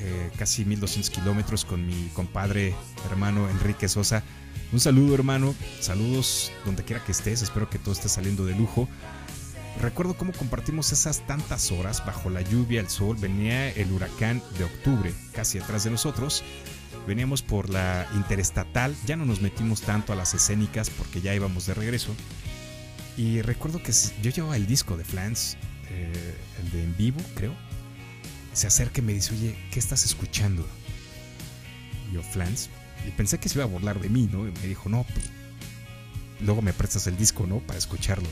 eh, 0.00 0.30
casi 0.36 0.64
1200 0.64 1.10
kilómetros 1.10 1.64
con 1.64 1.86
mi 1.86 2.08
compadre, 2.14 2.74
hermano 3.10 3.48
Enrique 3.50 3.88
Sosa. 3.88 4.22
Un 4.72 4.80
saludo, 4.80 5.14
hermano. 5.14 5.54
Saludos 5.80 6.52
donde 6.64 6.84
quiera 6.84 7.04
que 7.04 7.12
estés. 7.12 7.42
Espero 7.42 7.68
que 7.68 7.78
todo 7.78 7.92
esté 7.92 8.08
saliendo 8.08 8.46
de 8.46 8.54
lujo. 8.54 8.88
Recuerdo 9.80 10.14
cómo 10.14 10.32
compartimos 10.32 10.92
esas 10.92 11.26
tantas 11.26 11.72
horas 11.72 12.04
bajo 12.04 12.30
la 12.30 12.42
lluvia, 12.42 12.80
el 12.80 12.88
sol. 12.88 13.16
Venía 13.18 13.70
el 13.70 13.90
huracán 13.92 14.42
de 14.58 14.64
octubre 14.64 15.12
casi 15.32 15.58
atrás 15.58 15.84
de 15.84 15.90
nosotros. 15.90 16.44
Veníamos 17.06 17.42
por 17.42 17.70
la 17.70 18.06
interestatal. 18.14 18.94
Ya 19.06 19.16
no 19.16 19.24
nos 19.24 19.40
metimos 19.40 19.80
tanto 19.80 20.12
a 20.12 20.16
las 20.16 20.34
escénicas 20.34 20.90
porque 20.90 21.20
ya 21.20 21.34
íbamos 21.34 21.66
de 21.66 21.74
regreso. 21.74 22.14
Y 23.16 23.42
recuerdo 23.42 23.82
que 23.82 23.92
yo 24.22 24.30
llevaba 24.30 24.56
el 24.56 24.66
disco 24.66 24.96
de 24.96 25.04
Flans, 25.04 25.56
eh, 25.90 26.34
el 26.62 26.70
de 26.70 26.84
en 26.84 26.96
vivo, 26.96 27.20
creo. 27.34 27.54
Se 28.52 28.66
acerca 28.66 29.00
y 29.00 29.04
me 29.04 29.12
dice, 29.12 29.34
oye, 29.34 29.56
¿qué 29.70 29.78
estás 29.78 30.04
escuchando? 30.04 30.66
Y 32.10 32.14
yo, 32.14 32.22
Flans. 32.22 32.70
Y 33.06 33.10
pensé 33.10 33.38
que 33.38 33.48
se 33.48 33.56
iba 33.56 33.64
a 33.64 33.68
burlar 33.68 34.00
de 34.00 34.08
mí, 34.08 34.28
¿no? 34.30 34.46
Y 34.46 34.52
me 34.52 34.66
dijo, 34.66 34.88
no, 34.88 35.04
pues, 35.04 35.26
luego 36.40 36.62
me 36.62 36.72
prestas 36.72 37.06
el 37.06 37.16
disco, 37.16 37.46
¿no? 37.46 37.58
Para 37.60 37.78
escucharlo. 37.78 38.28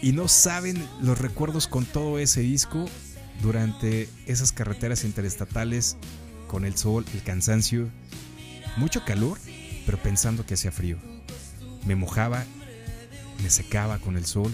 Y 0.00 0.12
no 0.12 0.28
saben 0.28 0.86
los 1.00 1.18
recuerdos 1.18 1.66
con 1.66 1.84
todo 1.84 2.18
ese 2.18 2.40
disco 2.40 2.86
durante 3.42 4.08
esas 4.26 4.52
carreteras 4.52 5.04
interestatales 5.04 5.96
con 6.46 6.64
el 6.64 6.76
sol, 6.76 7.04
el 7.14 7.22
cansancio, 7.22 7.88
mucho 8.76 9.04
calor, 9.04 9.38
pero 9.86 9.98
pensando 9.98 10.46
que 10.46 10.54
hacía 10.54 10.72
frío. 10.72 10.98
Me 11.84 11.96
mojaba, 11.96 12.44
me 13.42 13.50
secaba 13.50 13.98
con 13.98 14.16
el 14.16 14.26
sol, 14.26 14.52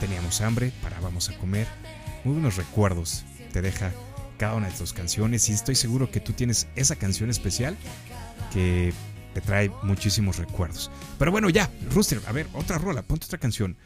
teníamos 0.00 0.40
hambre, 0.40 0.72
parábamos 0.82 1.28
a 1.28 1.36
comer. 1.38 1.66
Muy 2.24 2.34
buenos 2.34 2.56
recuerdos 2.56 3.24
te 3.52 3.62
deja 3.62 3.92
cada 4.38 4.54
una 4.54 4.68
de 4.68 4.76
tus 4.76 4.92
canciones 4.92 5.48
y 5.48 5.52
estoy 5.52 5.74
seguro 5.74 6.10
que 6.10 6.20
tú 6.20 6.32
tienes 6.32 6.66
esa 6.74 6.96
canción 6.96 7.30
especial 7.30 7.76
que 8.52 8.92
te 9.34 9.40
trae 9.40 9.70
muchísimos 9.82 10.38
recuerdos. 10.38 10.90
Pero 11.18 11.30
bueno, 11.30 11.48
ya, 11.50 11.70
Rooster, 11.90 12.20
a 12.26 12.32
ver, 12.32 12.46
otra 12.54 12.78
rola, 12.78 13.02
ponte 13.02 13.26
otra 13.26 13.38
canción. 13.38 13.76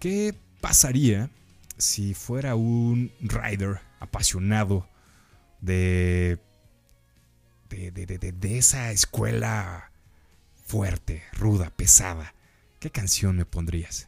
¿Qué 0.00 0.34
pasaría 0.60 1.30
si 1.78 2.14
fuera 2.14 2.54
un 2.54 3.12
rider 3.20 3.80
apasionado 4.00 4.88
de, 5.60 6.38
de, 7.70 7.90
de, 7.90 8.06
de- 8.06 8.18
de- 8.18 8.32
de 8.32 8.58
esa 8.58 8.90
escuela 8.90 9.90
fuerte, 10.66 11.22
ruda, 11.32 11.70
pesada? 11.70 12.34
¿Qué 12.84 12.90
canción 12.90 13.34
me 13.38 13.46
pondrías? 13.46 14.04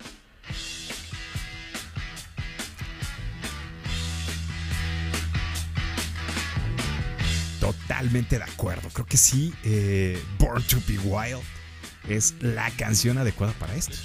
Totalmente 7.61 8.39
de 8.39 8.45
acuerdo. 8.45 8.89
Creo 8.93 9.07
que 9.07 9.17
sí, 9.17 9.53
eh, 9.65 10.23
Born 10.39 10.63
to 10.65 10.77
Be 10.87 10.99
Wild 10.99 11.41
es 12.09 12.35
la 12.41 12.71
canción 12.73 13.19
adecuada 13.19 13.53
para 13.55 13.75
esto. 13.75 13.97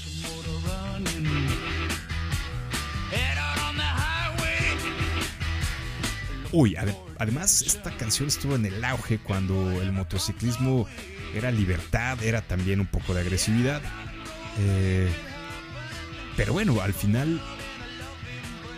Uy, 6.53 6.75
ade- 6.75 6.97
además 7.17 7.61
esta 7.61 7.91
canción 7.95 8.27
estuvo 8.27 8.55
en 8.55 8.65
el 8.65 8.83
auge 8.83 9.19
cuando 9.19 9.81
el 9.81 9.91
motociclismo 9.93 10.85
era 11.33 11.49
libertad, 11.51 12.21
era 12.23 12.41
también 12.41 12.81
un 12.81 12.87
poco 12.87 13.13
de 13.13 13.21
agresividad. 13.21 13.81
Eh, 14.59 15.11
pero 16.37 16.53
bueno, 16.53 16.81
al 16.81 16.93
final 16.93 17.41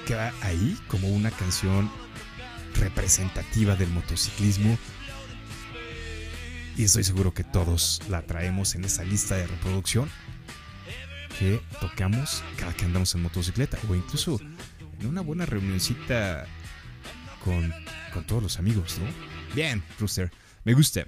queda 0.06 0.34
ahí 0.42 0.78
como 0.88 1.08
una 1.10 1.32
canción 1.32 1.90
representativa 2.76 3.76
del 3.76 3.90
motociclismo. 3.90 4.78
Y 6.76 6.84
estoy 6.84 7.04
seguro 7.04 7.34
que 7.34 7.44
todos 7.44 8.02
la 8.10 8.24
traemos 8.24 8.76
en 8.76 8.84
esa 8.84 9.04
lista 9.04 9.36
de 9.36 9.46
reproducción 9.46 10.10
que 11.38 11.62
tocamos 11.80 12.44
cada 12.58 12.74
que 12.74 12.86
andamos 12.86 13.14
en 13.16 13.24
motocicleta 13.24 13.78
o 13.90 13.96
incluso 13.96 14.40
en 15.00 15.08
una 15.08 15.22
buena 15.22 15.46
reunioncita 15.46 16.46
con, 17.44 17.74
con 18.14 18.26
todos 18.26 18.42
los 18.42 18.60
amigos, 18.60 18.98
¿no? 19.00 19.06
Bien, 19.56 19.84
Rooster, 20.00 20.32
me 20.64 20.74
gusta. 20.74 21.06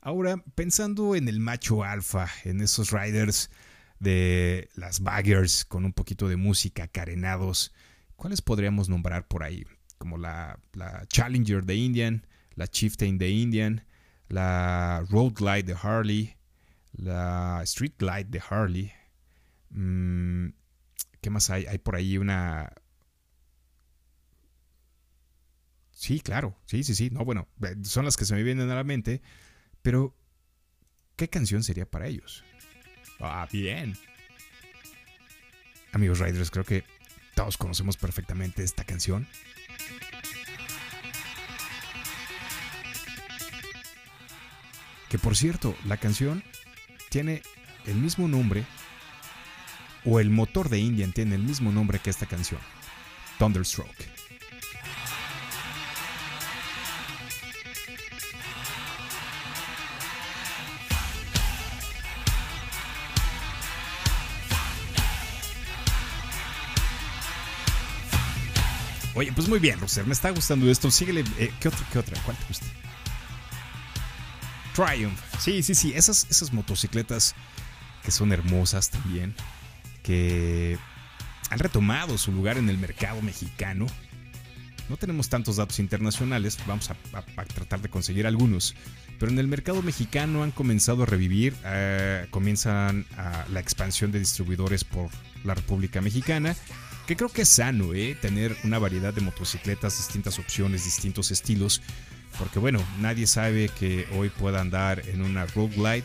Ahora, 0.00 0.36
pensando 0.54 1.14
en 1.14 1.28
el 1.28 1.40
macho 1.40 1.84
alfa, 1.84 2.28
en 2.44 2.60
esos 2.60 2.90
riders 2.90 3.50
de 4.02 4.68
las 4.74 5.00
baggers 5.00 5.64
con 5.64 5.84
un 5.84 5.92
poquito 5.92 6.28
de 6.28 6.36
música, 6.36 6.88
carenados, 6.88 7.72
¿cuáles 8.16 8.42
podríamos 8.42 8.88
nombrar 8.88 9.28
por 9.28 9.44
ahí? 9.44 9.64
Como 9.96 10.18
la, 10.18 10.58
la 10.72 11.06
Challenger 11.06 11.64
de 11.64 11.76
Indian, 11.76 12.26
la 12.56 12.66
Chieftain 12.66 13.16
de 13.16 13.30
Indian, 13.30 13.86
la 14.28 15.04
Road 15.08 15.34
Glide 15.34 15.62
de 15.62 15.76
Harley, 15.80 16.36
la 16.92 17.60
Street 17.62 17.92
Glide 17.96 18.24
de 18.24 18.42
Harley. 18.50 18.92
Mm, 19.70 20.48
¿Qué 21.20 21.30
más 21.30 21.48
hay? 21.50 21.66
Hay 21.66 21.78
por 21.78 21.94
ahí 21.94 22.18
una... 22.18 22.72
Sí, 25.92 26.18
claro, 26.18 26.58
sí, 26.66 26.82
sí, 26.82 26.96
sí. 26.96 27.10
No, 27.10 27.24
bueno, 27.24 27.46
son 27.84 28.04
las 28.04 28.16
que 28.16 28.24
se 28.24 28.34
me 28.34 28.42
vienen 28.42 28.68
a 28.68 28.74
la 28.74 28.82
mente, 28.82 29.22
pero 29.80 30.16
¿qué 31.14 31.28
canción 31.28 31.62
sería 31.62 31.88
para 31.88 32.08
ellos? 32.08 32.42
Ah, 33.22 33.48
bien. 33.50 33.96
Amigos 35.92 36.18
Riders, 36.18 36.50
creo 36.50 36.64
que 36.64 36.84
todos 37.34 37.56
conocemos 37.56 37.96
perfectamente 37.96 38.64
esta 38.64 38.84
canción. 38.84 39.28
Que 45.08 45.18
por 45.18 45.36
cierto, 45.36 45.76
la 45.84 45.98
canción 45.98 46.42
tiene 47.10 47.42
el 47.86 47.96
mismo 47.96 48.28
nombre, 48.28 48.64
o 50.04 50.18
el 50.18 50.30
motor 50.30 50.68
de 50.68 50.80
Indian 50.80 51.12
tiene 51.12 51.36
el 51.36 51.42
mismo 51.42 51.70
nombre 51.70 51.98
que 51.98 52.10
esta 52.10 52.26
canción, 52.26 52.60
Thunderstroke. 53.38 54.11
Oye, 69.22 69.30
pues 69.32 69.48
muy 69.48 69.60
bien, 69.60 69.78
Roser, 69.78 70.04
me 70.04 70.14
está 70.14 70.30
gustando 70.30 70.68
esto. 70.68 70.90
Síguele. 70.90 71.22
eh, 71.38 71.52
¿Qué 71.60 71.68
otra? 71.68 71.86
¿Qué 71.92 71.98
otra? 72.00 72.20
¿Cuál 72.24 72.36
te 72.36 72.44
gusta? 72.48 72.66
Triumph. 74.74 75.16
Sí, 75.38 75.62
sí, 75.62 75.76
sí. 75.76 75.92
Esas, 75.94 76.26
esas 76.28 76.52
motocicletas 76.52 77.36
que 78.02 78.10
son 78.10 78.32
hermosas 78.32 78.90
también. 78.90 79.32
Que 80.02 80.76
han 81.50 81.60
retomado 81.60 82.18
su 82.18 82.32
lugar 82.32 82.58
en 82.58 82.68
el 82.68 82.78
mercado 82.78 83.22
mexicano. 83.22 83.86
No 84.88 84.96
tenemos 84.96 85.28
tantos 85.28 85.54
datos 85.54 85.78
internacionales. 85.78 86.58
Vamos 86.66 86.90
a, 86.90 86.94
tratar 87.44 87.80
de 87.80 87.88
conseguir 87.88 88.26
algunos. 88.26 88.74
Pero 89.20 89.30
en 89.30 89.38
el 89.38 89.46
mercado 89.46 89.82
mexicano 89.82 90.42
han 90.42 90.50
comenzado 90.50 91.04
a 91.04 91.06
revivir. 91.06 91.54
eh, 91.64 92.26
comienzan 92.30 93.06
la 93.52 93.60
expansión 93.60 94.10
de 94.10 94.18
distribuidores 94.18 94.82
por 94.82 95.10
la 95.44 95.54
República 95.54 96.00
Mexicana. 96.00 96.56
Que 97.06 97.16
creo 97.16 97.28
que 97.28 97.42
es 97.42 97.48
sano, 97.48 97.94
¿eh? 97.94 98.16
Tener 98.20 98.56
una 98.64 98.78
variedad 98.78 99.12
de 99.12 99.20
motocicletas, 99.20 99.96
distintas 99.96 100.38
opciones, 100.38 100.84
distintos 100.84 101.30
estilos. 101.30 101.82
Porque 102.38 102.58
bueno, 102.58 102.82
nadie 103.00 103.26
sabe 103.26 103.68
que 103.68 104.06
hoy 104.12 104.30
pueda 104.30 104.60
andar 104.60 105.06
en 105.08 105.22
una 105.22 105.46
Road 105.46 105.70
Glide, 105.74 106.04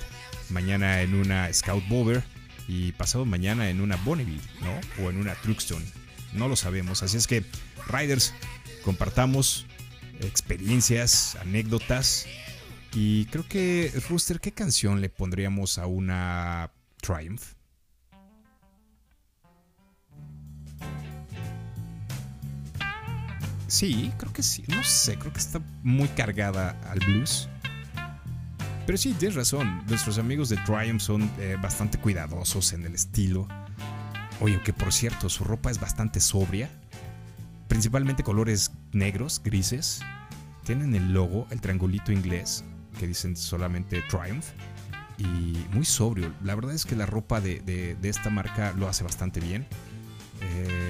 mañana 0.49 1.01
en 1.01 1.13
una 1.13 1.51
Scout 1.53 1.87
Bover 1.87 2.23
y 2.67 2.91
pasado 2.93 3.25
mañana 3.25 3.69
en 3.69 3.79
una 3.79 3.95
Bonneville, 3.97 4.41
¿no? 4.61 5.03
O 5.03 5.09
en 5.09 5.17
una 5.17 5.35
Truxton. 5.35 5.83
No 6.33 6.47
lo 6.47 6.55
sabemos. 6.55 7.03
Así 7.03 7.17
es 7.17 7.27
que, 7.27 7.43
Riders, 7.87 8.33
compartamos 8.83 9.65
experiencias, 10.21 11.35
anécdotas. 11.35 12.25
Y 12.93 13.25
creo 13.25 13.47
que, 13.47 13.91
Rooster, 14.09 14.39
¿qué 14.39 14.51
canción 14.51 15.01
le 15.01 15.09
pondríamos 15.09 15.77
a 15.77 15.85
una 15.85 16.71
Triumph? 17.01 17.43
Sí, 23.67 24.11
creo 24.17 24.31
que 24.33 24.43
sí. 24.43 24.63
No 24.67 24.83
sé, 24.83 25.17
creo 25.17 25.31
que 25.33 25.39
está 25.39 25.61
muy 25.83 26.07
cargada 26.09 26.79
al 26.89 26.99
blues. 26.99 27.49
Pero 28.85 28.97
sí, 28.97 29.13
tienes 29.19 29.35
razón. 29.35 29.83
Nuestros 29.87 30.17
amigos 30.17 30.47
de 30.49 30.55
Triumph 30.57 31.01
son 31.01 31.29
eh, 31.39 31.57
bastante 31.61 31.97
cuidadosos 31.97 32.71
en 32.73 32.85
el 32.85 32.95
estilo. 32.95 33.47
Oye, 34.39 34.61
que 34.63 34.71
por 34.71 34.93
cierto, 34.93 35.27
su 35.29 35.43
ropa 35.43 35.69
es 35.71 35.79
bastante 35.79 36.19
sobria. 36.21 36.69
Principalmente 37.67 38.23
colores 38.23 38.71
negros, 38.93 39.41
grises. 39.43 40.01
Tienen 40.63 40.95
el 40.95 41.11
logo, 41.13 41.47
el 41.49 41.59
triangulito 41.59 42.11
inglés, 42.13 42.63
que 42.99 43.07
dicen 43.07 43.35
solamente 43.35 44.01
Triumph. 44.03 44.45
Y 45.17 45.57
muy 45.73 45.83
sobrio. 45.83 46.31
La 46.43 46.55
verdad 46.55 46.73
es 46.73 46.85
que 46.85 46.95
la 46.95 47.05
ropa 47.05 47.41
de, 47.41 47.59
de- 47.59 47.95
de 47.95 48.09
esta 48.09 48.29
marca 48.29 48.71
lo 48.77 48.87
hace 48.87 49.03
bastante 49.03 49.39
bien. 49.41 49.67
Eh, 50.41 50.86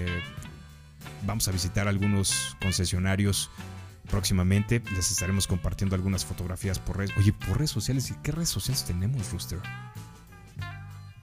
vamos 1.27 1.47
a 1.47 1.51
visitar 1.51 1.87
algunos 1.87 2.57
concesionarios 2.59 3.51
próximamente. 4.09 4.81
Les 4.95 5.11
estaremos 5.11 5.45
compartiendo 5.45 5.95
algunas 5.95 6.25
fotografías 6.25 6.79
por 6.79 6.97
redes. 6.97 7.11
Oye, 7.17 7.33
por 7.33 7.57
redes 7.57 7.71
sociales. 7.71 8.09
¿Y 8.09 8.15
qué 8.23 8.31
redes 8.31 8.49
sociales 8.49 8.85
tenemos, 8.85 9.31
Rooster? 9.31 9.59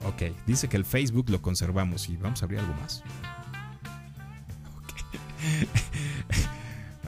Ok, 0.05 0.23
dice 0.45 0.69
que 0.69 0.77
el 0.77 0.85
Facebook 0.85 1.29
lo 1.29 1.41
conservamos 1.41 2.07
y 2.07 2.15
vamos 2.15 2.41
a 2.41 2.45
abrir 2.45 2.59
algo 2.59 2.75
más. 2.75 3.03
Ok. 4.77 4.93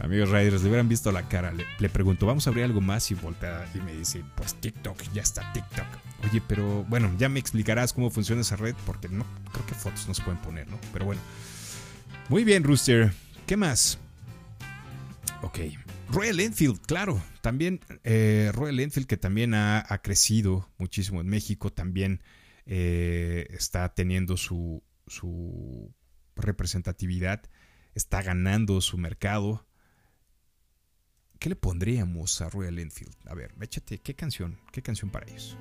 Amigos 0.03 0.29
Riders, 0.29 0.61
le 0.61 0.69
hubieran 0.69 0.89
visto 0.89 1.11
la 1.11 1.27
cara. 1.29 1.51
Le, 1.51 1.65
le 1.79 1.89
pregunto, 1.89 2.25
¿vamos 2.25 2.47
a 2.47 2.49
abrir 2.49 2.65
algo 2.65 2.81
más? 2.81 3.09
Y 3.11 3.13
voltea 3.15 3.69
y 3.73 3.79
me 3.79 3.93
dice, 3.93 4.23
pues 4.35 4.55
TikTok, 4.55 5.01
ya 5.13 5.21
está 5.21 5.51
TikTok. 5.53 5.85
Oye, 6.23 6.41
pero 6.47 6.83
bueno, 6.85 7.11
ya 7.17 7.29
me 7.29 7.39
explicarás 7.39 7.93
cómo 7.93 8.09
funciona 8.09 8.41
esa 8.41 8.55
red 8.55 8.75
porque 8.85 9.07
no 9.09 9.25
creo 9.51 9.65
que 9.65 9.75
fotos 9.75 10.07
no 10.07 10.13
se 10.13 10.23
pueden 10.23 10.41
poner, 10.41 10.67
¿no? 10.67 10.79
Pero 10.91 11.05
bueno. 11.05 11.21
Muy 12.29 12.43
bien, 12.43 12.63
Rooster. 12.63 13.13
¿Qué 13.45 13.55
más? 13.55 13.97
Ok. 15.41 15.59
Royal 16.09 16.39
Enfield, 16.41 16.81
claro. 16.85 17.21
También 17.41 17.79
eh, 18.03 18.51
Royal 18.53 18.81
Enfield 18.81 19.07
que 19.07 19.15
también 19.15 19.53
ha, 19.53 20.01
crecido 20.03 20.69
muchísimo 20.77 21.21
en 21.21 21.27
México, 21.27 21.71
también 21.71 22.21
eh, 22.65 23.47
está 23.51 23.93
teniendo 23.93 24.35
su, 24.35 24.83
su 25.05 25.93
representatividad, 26.35 27.43
está 27.95 28.21
ganando 28.21 28.81
su 28.81 28.97
mercado. 28.97 29.65
¿Qué 31.39 31.47
le 31.49 31.55
pondríamos 31.55 32.41
a 32.41 32.49
Royal 32.49 32.79
Enfield? 32.79 33.15
A 33.25 33.35
ver, 33.35 33.53
échate, 33.61 33.99
¿qué 33.99 34.15
canción? 34.15 34.59
¿Qué 34.73 34.81
canción 34.81 35.11
para 35.11 35.27
ellos? 35.27 35.57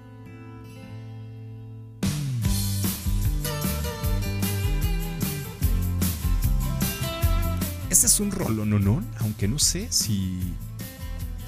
Este 7.97 8.09
es 8.09 8.21
un 8.21 8.31
rolo, 8.31 8.67
no, 8.67 8.79
no, 8.79 9.03
aunque 9.21 9.49
no 9.49 9.59
sé 9.59 9.91
si. 9.91 10.39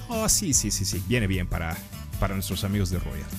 Oh, 0.07 0.27
sí, 0.27 0.55
sí, 0.55 0.71
sí, 0.71 0.83
sí. 0.83 0.99
Viene 1.07 1.27
bien 1.27 1.45
para, 1.45 1.77
para 2.19 2.33
nuestros 2.33 2.63
amigos 2.63 2.89
de 2.89 2.97
Royal. 2.97 3.29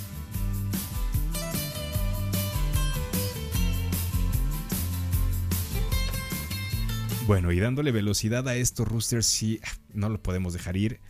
Bueno, 7.27 7.51
y 7.51 7.59
dándole 7.59 7.91
velocidad 7.91 8.47
a 8.47 8.55
esto, 8.55 8.85
Rooster, 8.85 9.25
sí, 9.25 9.61
no 9.93 10.09
lo 10.09 10.23
podemos 10.23 10.53
dejar 10.53 10.77
ir. 10.77 11.01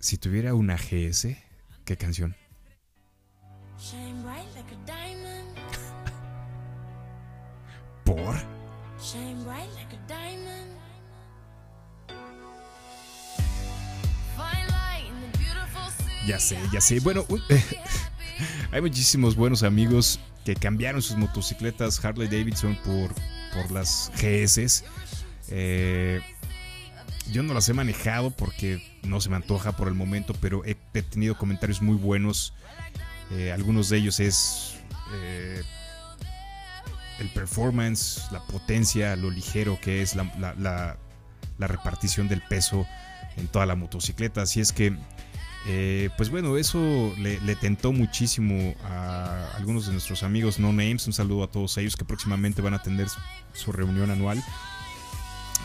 Si 0.00 0.18
tuviera 0.18 0.54
una 0.54 0.74
GS, 0.74 1.36
¿qué 1.84 1.96
canción? 1.96 2.34
Ya 16.30 16.38
sé, 16.38 16.56
ya 16.72 16.80
sé. 16.80 17.00
Bueno, 17.00 17.26
hay 18.72 18.80
muchísimos 18.80 19.34
buenos 19.34 19.64
amigos 19.64 20.20
que 20.44 20.54
cambiaron 20.54 21.02
sus 21.02 21.16
motocicletas 21.16 22.02
Harley 22.04 22.28
Davidson 22.28 22.76
por, 22.84 23.12
por 23.52 23.72
las 23.72 24.12
GS. 24.14 24.84
Eh, 25.48 26.20
yo 27.32 27.42
no 27.42 27.52
las 27.52 27.68
he 27.68 27.72
manejado 27.72 28.30
porque 28.30 28.80
no 29.02 29.20
se 29.20 29.28
me 29.28 29.34
antoja 29.34 29.72
por 29.76 29.88
el 29.88 29.94
momento, 29.94 30.32
pero 30.40 30.62
he, 30.64 30.76
tenido 31.02 31.36
comentarios 31.36 31.82
muy 31.82 31.96
buenos. 31.96 32.54
Eh, 33.32 33.50
algunos 33.50 33.88
de 33.88 33.98
ellos 33.98 34.20
es 34.20 34.76
eh, 35.12 35.62
el 37.18 37.28
performance, 37.30 38.22
la 38.30 38.40
potencia, 38.46 39.16
lo 39.16 39.30
ligero 39.32 39.80
que 39.80 40.00
es 40.00 40.14
la- 40.14 40.96
la 41.58 41.66
repartición 41.66 42.28
del 42.28 42.40
peso 42.42 42.86
en 43.36 43.48
toda 43.48 43.66
la 43.66 43.74
motocicleta. 43.74 44.42
Así 44.42 44.60
es 44.60 44.70
que 44.72 44.96
eh, 45.66 46.10
pues 46.16 46.30
bueno, 46.30 46.56
eso 46.56 47.14
le, 47.18 47.38
tentó 47.56 47.92
muchísimo 47.92 48.74
a 48.84 49.50
algunos 49.56 49.86
de 49.86 49.92
nuestros 49.92 50.22
amigos 50.22 50.58
No 50.58 50.72
Names. 50.72 51.06
Un 51.06 51.12
saludo 51.12 51.44
a 51.44 51.50
todos 51.50 51.76
ellos 51.78 51.96
que 51.96 52.04
próximamente 52.04 52.62
van 52.62 52.74
a 52.74 52.82
tener 52.82 53.08
su, 53.08 53.20
su 53.52 53.72
reunión 53.72 54.10
anual. 54.10 54.42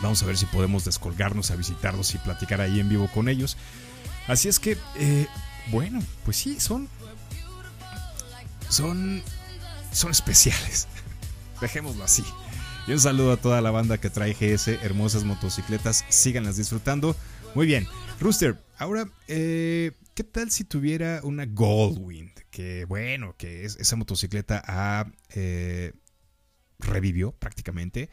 Vamos 0.02 0.22
a 0.22 0.26
ver 0.26 0.36
si 0.36 0.46
podemos 0.46 0.84
descolgarnos 0.84 1.50
a 1.50 1.56
visitarlos 1.56 2.14
y 2.14 2.18
platicar 2.18 2.60
ahí 2.60 2.80
en 2.80 2.88
vivo 2.88 3.08
con 3.08 3.28
ellos. 3.28 3.56
Así 4.26 4.48
es 4.48 4.58
que, 4.58 4.76
eh, 4.96 5.26
bueno, 5.68 6.02
pues 6.24 6.36
sí, 6.36 6.60
son. 6.60 6.88
Son. 8.68 9.22
Son 9.92 10.10
especiales. 10.10 10.88
Dejémoslo 11.60 12.04
así. 12.04 12.24
Y 12.86 12.92
un 12.92 13.00
saludo 13.00 13.32
a 13.32 13.36
toda 13.36 13.60
la 13.62 13.70
banda 13.70 13.98
que 13.98 14.10
trae 14.10 14.34
GS, 14.34 14.68
hermosas 14.82 15.24
motocicletas. 15.24 16.04
Síganlas 16.08 16.56
disfrutando. 16.56 17.16
Muy 17.54 17.66
bien. 17.66 17.88
Rooster, 18.18 18.56
ahora, 18.78 19.10
eh, 19.28 19.92
¿qué 20.14 20.24
tal 20.24 20.50
si 20.50 20.64
tuviera 20.64 21.20
una 21.22 21.44
Goldwind? 21.44 22.32
Que 22.50 22.86
bueno, 22.86 23.36
que 23.36 23.64
es, 23.64 23.76
esa 23.76 23.96
motocicleta 23.96 24.62
ha, 24.66 25.12
eh, 25.34 25.92
revivió 26.78 27.32
prácticamente. 27.32 28.08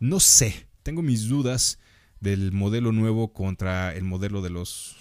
No 0.00 0.18
sé, 0.18 0.66
tengo 0.82 1.00
mis 1.00 1.28
dudas 1.28 1.78
del 2.20 2.50
modelo 2.50 2.90
nuevo 2.90 3.32
contra 3.32 3.94
el 3.94 4.02
modelo 4.02 4.42
de 4.42 4.50
los 4.50 4.96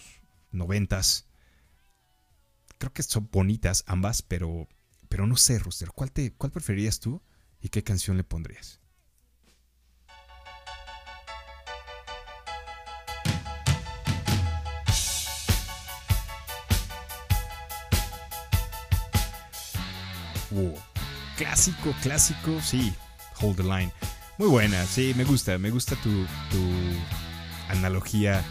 noventas. 0.51 1.25
Creo 2.77 2.93
que 2.93 3.01
son 3.01 3.27
bonitas 3.31 3.83
ambas, 3.87 4.21
pero, 4.21 4.67
pero 5.09 5.25
no 5.25 5.37
sé, 5.37 5.57
Rooster, 5.57 5.89
¿cuál, 5.89 6.11
te, 6.11 6.33
¿cuál 6.33 6.51
preferirías 6.51 6.99
tú 6.99 7.21
y 7.61 7.69
qué 7.69 7.83
canción 7.83 8.15
le 8.15 8.23
pondrías? 8.23 8.79
Clásico, 21.37 21.93
clásico, 22.01 22.61
sí. 22.61 22.93
Hold 23.41 23.57
the 23.57 23.63
line. 23.63 23.91
Muy 24.37 24.47
buena, 24.47 24.85
sí, 24.85 25.13
me 25.15 25.23
gusta, 25.23 25.57
me 25.57 25.69
gusta 25.69 25.95
tu, 25.97 26.09
tu 26.51 26.59
analogía 27.69 28.43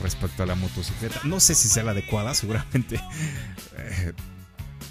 respecto 0.00 0.42
a 0.42 0.46
la 0.46 0.54
motocicleta. 0.54 1.20
No 1.24 1.40
sé 1.40 1.54
si 1.54 1.68
sea 1.68 1.82
la 1.82 1.92
adecuada, 1.92 2.34
seguramente 2.34 3.00
eh, 3.78 4.12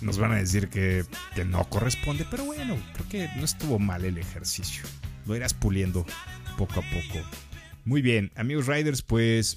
nos 0.02 0.18
van 0.18 0.32
a 0.32 0.36
decir 0.36 0.70
que, 0.70 1.06
que 1.36 1.46
no 1.46 1.68
corresponde, 1.70 2.26
pero 2.30 2.46
bueno, 2.46 2.78
creo 2.94 3.10
que 3.10 3.30
no 3.36 3.46
estuvo 3.46 3.80
mal 3.80 4.06
el 4.06 4.18
ejercicio. 4.18 4.84
Lo 5.26 5.36
irás 5.36 5.54
puliendo 5.54 6.06
poco 6.58 6.80
a 6.80 6.84
poco. 6.84 7.26
Muy 7.86 8.02
bien, 8.02 8.32
amigos 8.36 8.68
Riders, 8.68 9.02
pues. 9.02 9.56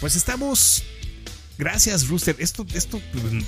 Pues 0.00 0.16
estamos. 0.16 0.82
Gracias, 1.58 2.08
Rooster. 2.08 2.36
Esto, 2.38 2.66
esto, 2.72 3.00
pues, 3.12 3.44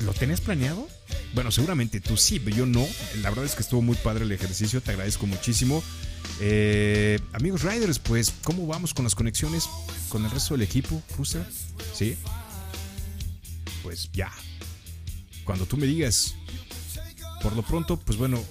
¿lo 0.00 0.12
tenías 0.14 0.40
planeado? 0.40 0.88
Bueno, 1.34 1.50
seguramente 1.50 2.00
tú 2.00 2.16
sí, 2.16 2.40
pero 2.40 2.56
yo 2.56 2.66
no. 2.66 2.86
La 3.22 3.30
verdad 3.30 3.44
es 3.44 3.54
que 3.54 3.62
estuvo 3.62 3.82
muy 3.82 3.96
padre 3.96 4.24
el 4.24 4.32
ejercicio, 4.32 4.80
te 4.80 4.92
agradezco 4.92 5.26
muchísimo. 5.26 5.82
Eh, 6.40 7.18
amigos 7.32 7.62
Riders, 7.62 7.98
pues, 7.98 8.32
¿cómo 8.42 8.66
vamos 8.66 8.94
con 8.94 9.04
las 9.04 9.14
conexiones 9.14 9.68
con 10.08 10.24
el 10.24 10.30
resto 10.30 10.54
del 10.54 10.62
equipo, 10.62 11.02
Rooster? 11.16 11.46
¿Sí? 11.94 12.16
Pues 13.82 14.10
ya. 14.12 14.30
Cuando 15.44 15.66
tú 15.66 15.76
me 15.76 15.86
digas. 15.86 16.34
Por 17.42 17.56
lo 17.56 17.62
pronto, 17.62 17.98
pues 17.98 18.18
bueno, 18.18 18.42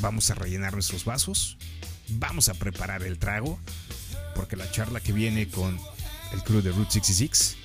vamos 0.00 0.30
a 0.30 0.34
rellenar 0.34 0.72
nuestros 0.72 1.04
vasos. 1.04 1.56
Vamos 2.08 2.48
a 2.48 2.54
preparar 2.54 3.02
el 3.02 3.18
trago. 3.18 3.58
Porque 4.34 4.56
la 4.56 4.70
charla 4.70 5.00
que 5.00 5.12
viene 5.12 5.48
con 5.48 5.78
el 6.32 6.42
crew 6.42 6.60
de 6.60 6.72
Route 6.72 6.90
66 6.90 7.56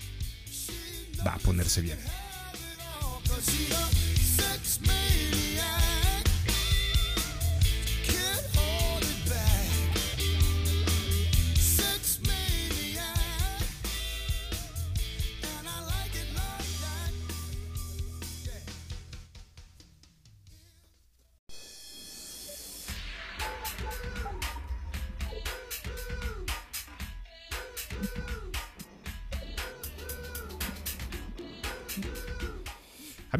va 1.25 1.33
a 1.33 1.39
ponerse 1.39 1.81
bien. 1.81 1.99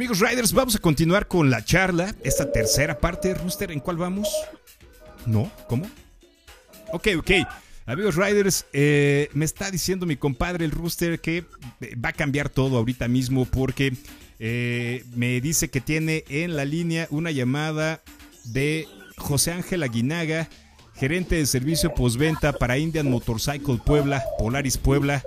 Amigos 0.10 0.28
Riders, 0.28 0.54
vamos 0.54 0.76
a 0.76 0.80
continuar 0.80 1.28
con 1.28 1.52
la 1.52 1.64
charla. 1.64 2.16
Esta 2.24 2.52
tercera 2.52 2.98
parte, 2.98 3.32
Rooster, 3.36 3.72
¿en 3.72 3.80
cuál 3.80 3.98
vamos? 3.98 4.28
¿No? 5.28 5.52
¿Cómo? 5.68 5.86
Ok, 6.92 7.10
ok. 7.20 7.32
Amigos 7.86 8.16
Riders, 8.16 8.66
eh, 8.74 9.30
me 9.34 9.46
está 9.46 9.70
diciendo 9.70 10.08
mi 10.08 10.16
compadre 10.16 10.66
el 10.66 10.72
Rooster 10.72 11.22
que 11.22 11.46
eh, 11.82 11.96
va 11.96 12.10
a 12.10 12.14
cambiar 12.14 12.50
todo 12.50 12.80
ahorita 12.80 13.08
mismo 13.08 13.46
porque 13.46 13.94
eh, 14.40 15.06
me 15.14 15.40
dice 15.42 15.70
que 15.70 15.80
tiene 15.80 16.24
en 16.28 16.56
la 16.56 16.66
línea 16.66 17.06
una 17.12 17.30
llamada 17.30 18.02
de 18.46 18.88
José 19.16 19.52
Ángel 19.52 19.84
Aguinaga, 19.84 20.50
gerente 20.96 21.36
de 21.36 21.46
servicio 21.46 21.94
postventa 21.94 22.52
para 22.54 22.80
Indian 22.80 23.12
Motorcycle 23.12 23.80
Puebla, 23.86 24.24
Polaris 24.40 24.80
Puebla, 24.80 25.22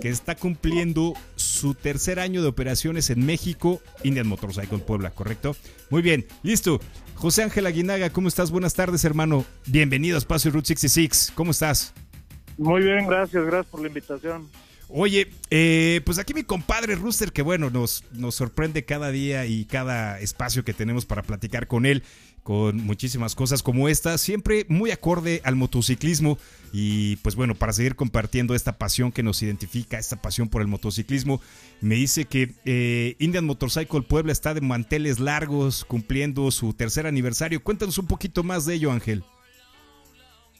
que 0.00 0.08
está 0.08 0.34
cumpliendo 0.34 1.14
su 1.36 1.74
tercer 1.74 2.20
año 2.20 2.42
de 2.42 2.48
operaciones 2.48 3.10
en 3.10 3.24
México, 3.24 3.80
Indian 4.04 4.26
Motorcycle 4.26 4.78
Puebla, 4.78 5.10
¿correcto? 5.10 5.56
Muy 5.90 6.02
bien, 6.02 6.26
listo. 6.42 6.80
José 7.14 7.42
Ángel 7.42 7.66
Aguinaga, 7.66 8.10
¿cómo 8.10 8.28
estás? 8.28 8.50
Buenas 8.50 8.74
tardes, 8.74 9.04
hermano. 9.04 9.44
Bienvenido 9.66 10.16
a 10.16 10.18
Espacio 10.18 10.50
Route 10.50 10.68
66. 10.68 11.32
¿Cómo 11.34 11.52
estás? 11.52 11.94
Muy 12.58 12.82
bien, 12.82 13.06
gracias, 13.06 13.44
gracias 13.44 13.66
por 13.66 13.80
la 13.80 13.88
invitación. 13.88 14.48
Oye, 14.88 15.30
eh, 15.50 16.00
pues 16.04 16.18
aquí 16.18 16.32
mi 16.32 16.44
compadre 16.44 16.94
Rooster, 16.94 17.32
que 17.32 17.42
bueno, 17.42 17.70
nos, 17.70 18.04
nos 18.12 18.34
sorprende 18.36 18.84
cada 18.84 19.10
día 19.10 19.44
y 19.46 19.64
cada 19.64 20.20
espacio 20.20 20.64
que 20.64 20.74
tenemos 20.74 21.06
para 21.06 21.22
platicar 21.22 21.66
con 21.66 21.86
él, 21.86 22.04
con 22.46 22.76
muchísimas 22.76 23.34
cosas 23.34 23.60
como 23.60 23.88
esta, 23.88 24.16
siempre 24.18 24.66
muy 24.68 24.92
acorde 24.92 25.40
al 25.42 25.56
motociclismo 25.56 26.38
y 26.72 27.16
pues 27.16 27.34
bueno, 27.34 27.56
para 27.56 27.72
seguir 27.72 27.96
compartiendo 27.96 28.54
esta 28.54 28.78
pasión 28.78 29.10
que 29.10 29.24
nos 29.24 29.42
identifica, 29.42 29.98
esta 29.98 30.22
pasión 30.22 30.48
por 30.48 30.62
el 30.62 30.68
motociclismo, 30.68 31.40
me 31.80 31.96
dice 31.96 32.26
que 32.26 32.54
eh, 32.64 33.16
Indian 33.18 33.46
Motorcycle 33.46 34.02
Puebla 34.02 34.30
está 34.30 34.54
de 34.54 34.60
manteles 34.60 35.18
largos, 35.18 35.84
cumpliendo 35.84 36.48
su 36.52 36.72
tercer 36.72 37.08
aniversario. 37.08 37.60
Cuéntanos 37.64 37.98
un 37.98 38.06
poquito 38.06 38.44
más 38.44 38.64
de 38.64 38.74
ello, 38.74 38.92
Ángel. 38.92 39.24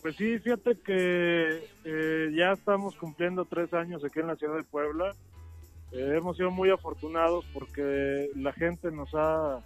Pues 0.03 0.17
sí, 0.17 0.41
fíjate 0.41 0.77
que 0.85 1.69
eh, 1.85 2.33
ya 2.37 2.51
estamos 2.51 2.97
cumpliendo 2.97 3.45
tres 3.45 3.73
años 3.73 4.05
aquí 4.05 4.19
en 4.19 4.27
la 4.27 4.35
ciudad 4.35 4.57
de 4.57 4.65
Puebla. 4.65 5.15
Eh, 5.93 6.15
hemos 6.17 6.37
sido 6.37 6.51
muy 6.51 6.69
afortunados 6.71 7.45
porque 7.55 8.29
la 8.35 8.53
gente 8.53 8.91
nos 8.91 9.15
ha 9.15 9.61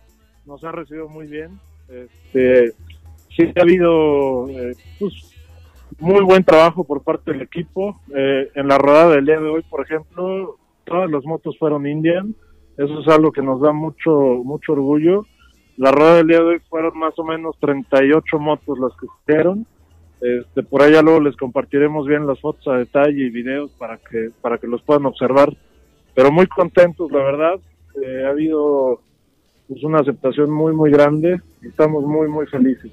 nos 0.45 0.63
ha 0.65 0.73
recibido 0.73 1.09
muy 1.09 1.27
bien. 1.27 1.59
Este, 1.91 2.73
sí 3.37 3.53
ha 3.57 3.63
habido 3.63 4.49
eh, 4.49 4.75
pues, 4.99 5.13
muy 5.99 6.23
buen 6.25 6.45
trabajo 6.45 6.85
por 6.85 7.03
parte 7.03 7.33
del 7.33 7.43
equipo. 7.43 8.01
Eh, 8.15 8.51
en 8.55 8.69
la 8.69 8.79
rodada 8.79 9.17
del 9.17 9.27
día 9.27 9.41
de 9.41 9.49
hoy, 9.49 9.63
por 9.69 9.85
ejemplo, 9.85 10.57
todas 10.85 11.11
las 11.11 11.25
motos 11.25 11.59
fueron 11.59 11.87
Indian. 11.87 12.35
Eso 12.77 13.01
es 13.01 13.09
algo 13.09 13.33
que 13.33 13.43
nos 13.43 13.61
da 13.61 13.73
mucho, 13.73 14.11
mucho 14.45 14.73
orgullo. 14.73 15.27
La 15.77 15.91
rueda 15.93 16.17
del 16.17 16.29
día 16.29 16.39
de 16.39 16.45
hoy 16.45 16.59
fueron 16.69 16.99
más 16.99 17.19
o 17.19 17.25
menos 17.25 17.57
38 17.61 18.39
motos 18.39 18.79
las 18.79 18.93
que 18.99 19.07
hicieron. 19.07 19.67
Este, 20.21 20.63
por 20.63 20.83
allá 20.83 21.01
luego 21.01 21.21
les 21.21 21.37
compartiremos 21.37 22.07
bien 22.07 22.27
las 22.27 22.39
fotos 22.41 22.69
a 22.69 22.77
detalle 22.77 23.27
y 23.27 23.31
videos 23.31 23.71
para 23.73 23.97
que, 23.97 24.31
para 24.43 24.59
que 24.59 24.67
los 24.67 24.83
puedan 24.83 25.07
observar. 25.07 25.57
Pero 26.15 26.31
muy 26.31 26.47
contentos, 26.47 27.11
la 27.11 27.23
verdad. 27.23 27.61
Eh, 28.03 28.25
ha 28.27 28.31
habido 28.31 29.01
pues, 29.71 29.85
una 29.85 30.01
aceptación 30.01 30.51
muy, 30.51 30.75
muy 30.75 30.91
grande. 30.91 31.41
Estamos 31.63 32.05
muy, 32.05 32.29
muy 32.29 32.47
felices. 32.49 32.91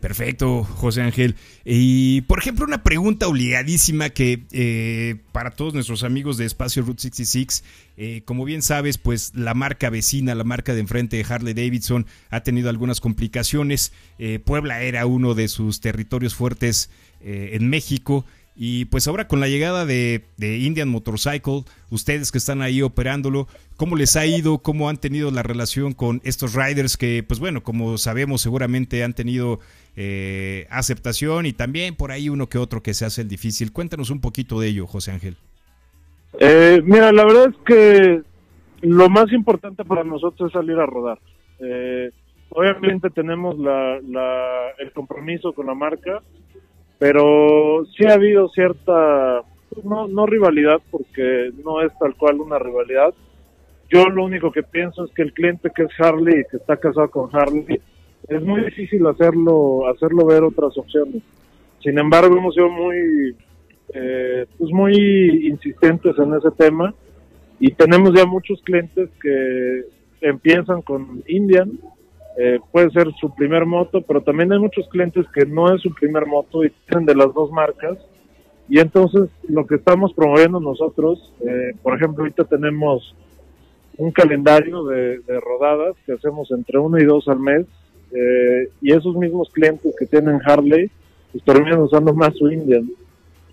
Perfecto, 0.00 0.64
José 0.64 1.00
Ángel. 1.00 1.36
Y, 1.64 2.22
por 2.22 2.40
ejemplo, 2.40 2.64
una 2.64 2.82
pregunta 2.82 3.28
obligadísima 3.28 4.10
que 4.10 4.42
eh, 4.50 5.14
para 5.30 5.52
todos 5.52 5.74
nuestros 5.74 6.02
amigos 6.02 6.36
de 6.38 6.44
Espacio 6.44 6.82
Route 6.82 7.02
66, 7.02 7.62
eh, 7.96 8.22
como 8.24 8.44
bien 8.44 8.62
sabes, 8.62 8.98
pues 8.98 9.32
la 9.36 9.54
marca 9.54 9.90
vecina, 9.90 10.34
la 10.34 10.42
marca 10.42 10.74
de 10.74 10.80
enfrente 10.80 11.18
de 11.18 11.24
Harley 11.32 11.54
Davidson, 11.54 12.06
ha 12.30 12.40
tenido 12.40 12.68
algunas 12.68 13.00
complicaciones. 13.00 13.92
Eh, 14.18 14.40
Puebla 14.40 14.82
era 14.82 15.06
uno 15.06 15.34
de 15.34 15.46
sus 15.46 15.80
territorios 15.80 16.34
fuertes 16.34 16.90
en 17.24 17.70
México. 17.70 18.24
Y 18.54 18.84
pues 18.86 19.08
ahora 19.08 19.28
con 19.28 19.40
la 19.40 19.48
llegada 19.48 19.86
de, 19.86 20.22
Indian 20.38 20.88
Motorcycle, 20.88 21.64
ustedes 21.90 22.30
que 22.30 22.38
están 22.38 22.60
ahí 22.60 22.82
operándolo, 22.82 23.48
¿cómo 23.76 23.96
les 23.96 24.16
ha 24.16 24.26
ido? 24.26 24.58
¿Cómo 24.58 24.88
han 24.90 24.98
tenido 24.98 25.30
la 25.30 25.42
relación 25.42 25.94
con 25.94 26.20
estos 26.22 26.54
riders 26.54 26.96
que, 26.96 27.24
pues 27.26 27.40
bueno, 27.40 27.62
como 27.62 27.96
sabemos, 27.96 28.42
seguramente 28.42 29.04
han 29.04 29.14
tenido 29.14 29.60
eh, 29.96 30.66
aceptación 30.70 31.46
y 31.46 31.52
también 31.54 31.94
por 31.94 32.12
ahí 32.12 32.28
uno 32.28 32.48
que 32.48 32.58
otro 32.58 32.82
que 32.82 32.92
se 32.92 33.06
hace 33.06 33.22
el 33.22 33.28
difícil? 33.28 33.72
Cuéntanos 33.72 34.10
un 34.10 34.20
poquito 34.20 34.60
de 34.60 34.68
ello, 34.68 34.86
José 34.86 35.12
Ángel. 35.12 35.36
Eh, 36.38 36.82
mira, 36.84 37.10
la 37.12 37.24
verdad 37.24 37.50
es 37.50 37.56
que 37.64 38.22
lo 38.82 39.08
más 39.08 39.32
importante 39.32 39.84
para 39.84 40.04
nosotros 40.04 40.48
es 40.48 40.52
salir 40.52 40.78
a 40.78 40.86
rodar. 40.86 41.18
Eh, 41.58 42.10
obviamente 42.50 43.08
tenemos 43.10 43.58
la, 43.58 43.98
la, 44.06 44.70
el 44.78 44.92
compromiso 44.92 45.52
con 45.52 45.66
la 45.66 45.74
marca, 45.74 46.20
pero 47.02 47.84
sí 47.96 48.04
ha 48.04 48.14
habido 48.14 48.48
cierta, 48.50 49.42
no, 49.82 50.06
no 50.06 50.24
rivalidad, 50.24 50.80
porque 50.88 51.50
no 51.64 51.82
es 51.82 51.90
tal 51.98 52.14
cual 52.14 52.40
una 52.40 52.60
rivalidad. 52.60 53.12
Yo 53.90 54.04
lo 54.08 54.24
único 54.24 54.52
que 54.52 54.62
pienso 54.62 55.04
es 55.04 55.10
que 55.10 55.22
el 55.22 55.32
cliente 55.32 55.72
que 55.74 55.82
es 55.82 55.90
Harley, 55.98 56.44
que 56.48 56.58
está 56.58 56.76
casado 56.76 57.10
con 57.10 57.28
Harley, 57.34 57.80
es 58.28 58.42
muy 58.42 58.60
difícil 58.66 59.04
hacerlo, 59.08 59.88
hacerlo 59.88 60.26
ver 60.26 60.44
otras 60.44 60.78
opciones. 60.78 61.22
Sin 61.80 61.98
embargo, 61.98 62.36
hemos 62.36 62.54
sido 62.54 62.70
muy, 62.70 63.34
eh, 63.94 64.46
pues 64.56 64.70
muy 64.70 65.48
insistentes 65.48 66.16
en 66.20 66.34
ese 66.34 66.52
tema 66.56 66.94
y 67.58 67.72
tenemos 67.72 68.14
ya 68.14 68.26
muchos 68.26 68.62
clientes 68.62 69.10
que 69.20 69.86
empiezan 70.20 70.82
con 70.82 71.24
Indian, 71.26 71.80
eh, 72.38 72.60
puede 72.70 72.90
ser 72.90 73.08
su 73.20 73.34
primer 73.34 73.66
moto, 73.66 74.00
pero 74.02 74.22
también 74.22 74.52
hay 74.52 74.58
muchos 74.58 74.88
clientes 74.88 75.26
que 75.34 75.44
no 75.44 75.74
es 75.74 75.82
su 75.82 75.92
primer 75.92 76.26
moto 76.26 76.64
y 76.64 76.72
tienen 76.88 77.06
de 77.06 77.14
las 77.14 77.32
dos 77.34 77.50
marcas. 77.50 77.98
Y 78.68 78.78
entonces 78.78 79.28
lo 79.48 79.66
que 79.66 79.74
estamos 79.74 80.14
promoviendo 80.14 80.60
nosotros, 80.60 81.32
eh, 81.40 81.72
por 81.82 81.96
ejemplo, 81.96 82.22
ahorita 82.22 82.44
tenemos 82.44 83.14
un 83.98 84.10
calendario 84.10 84.84
de, 84.84 85.20
rodadas 85.40 85.94
que 86.06 86.12
hacemos 86.12 86.50
entre 86.50 86.78
uno 86.78 86.98
y 86.98 87.04
dos 87.04 87.28
al 87.28 87.38
mes. 87.38 87.66
Eh, 88.14 88.68
y 88.80 88.92
esos 88.92 89.16
mismos 89.16 89.50
clientes 89.50 89.94
que 89.98 90.06
tienen 90.06 90.40
Harley, 90.44 90.90
pues 91.32 91.44
terminan 91.44 91.80
usando 91.80 92.14
más 92.14 92.34
su 92.36 92.50
Indian. 92.50 92.88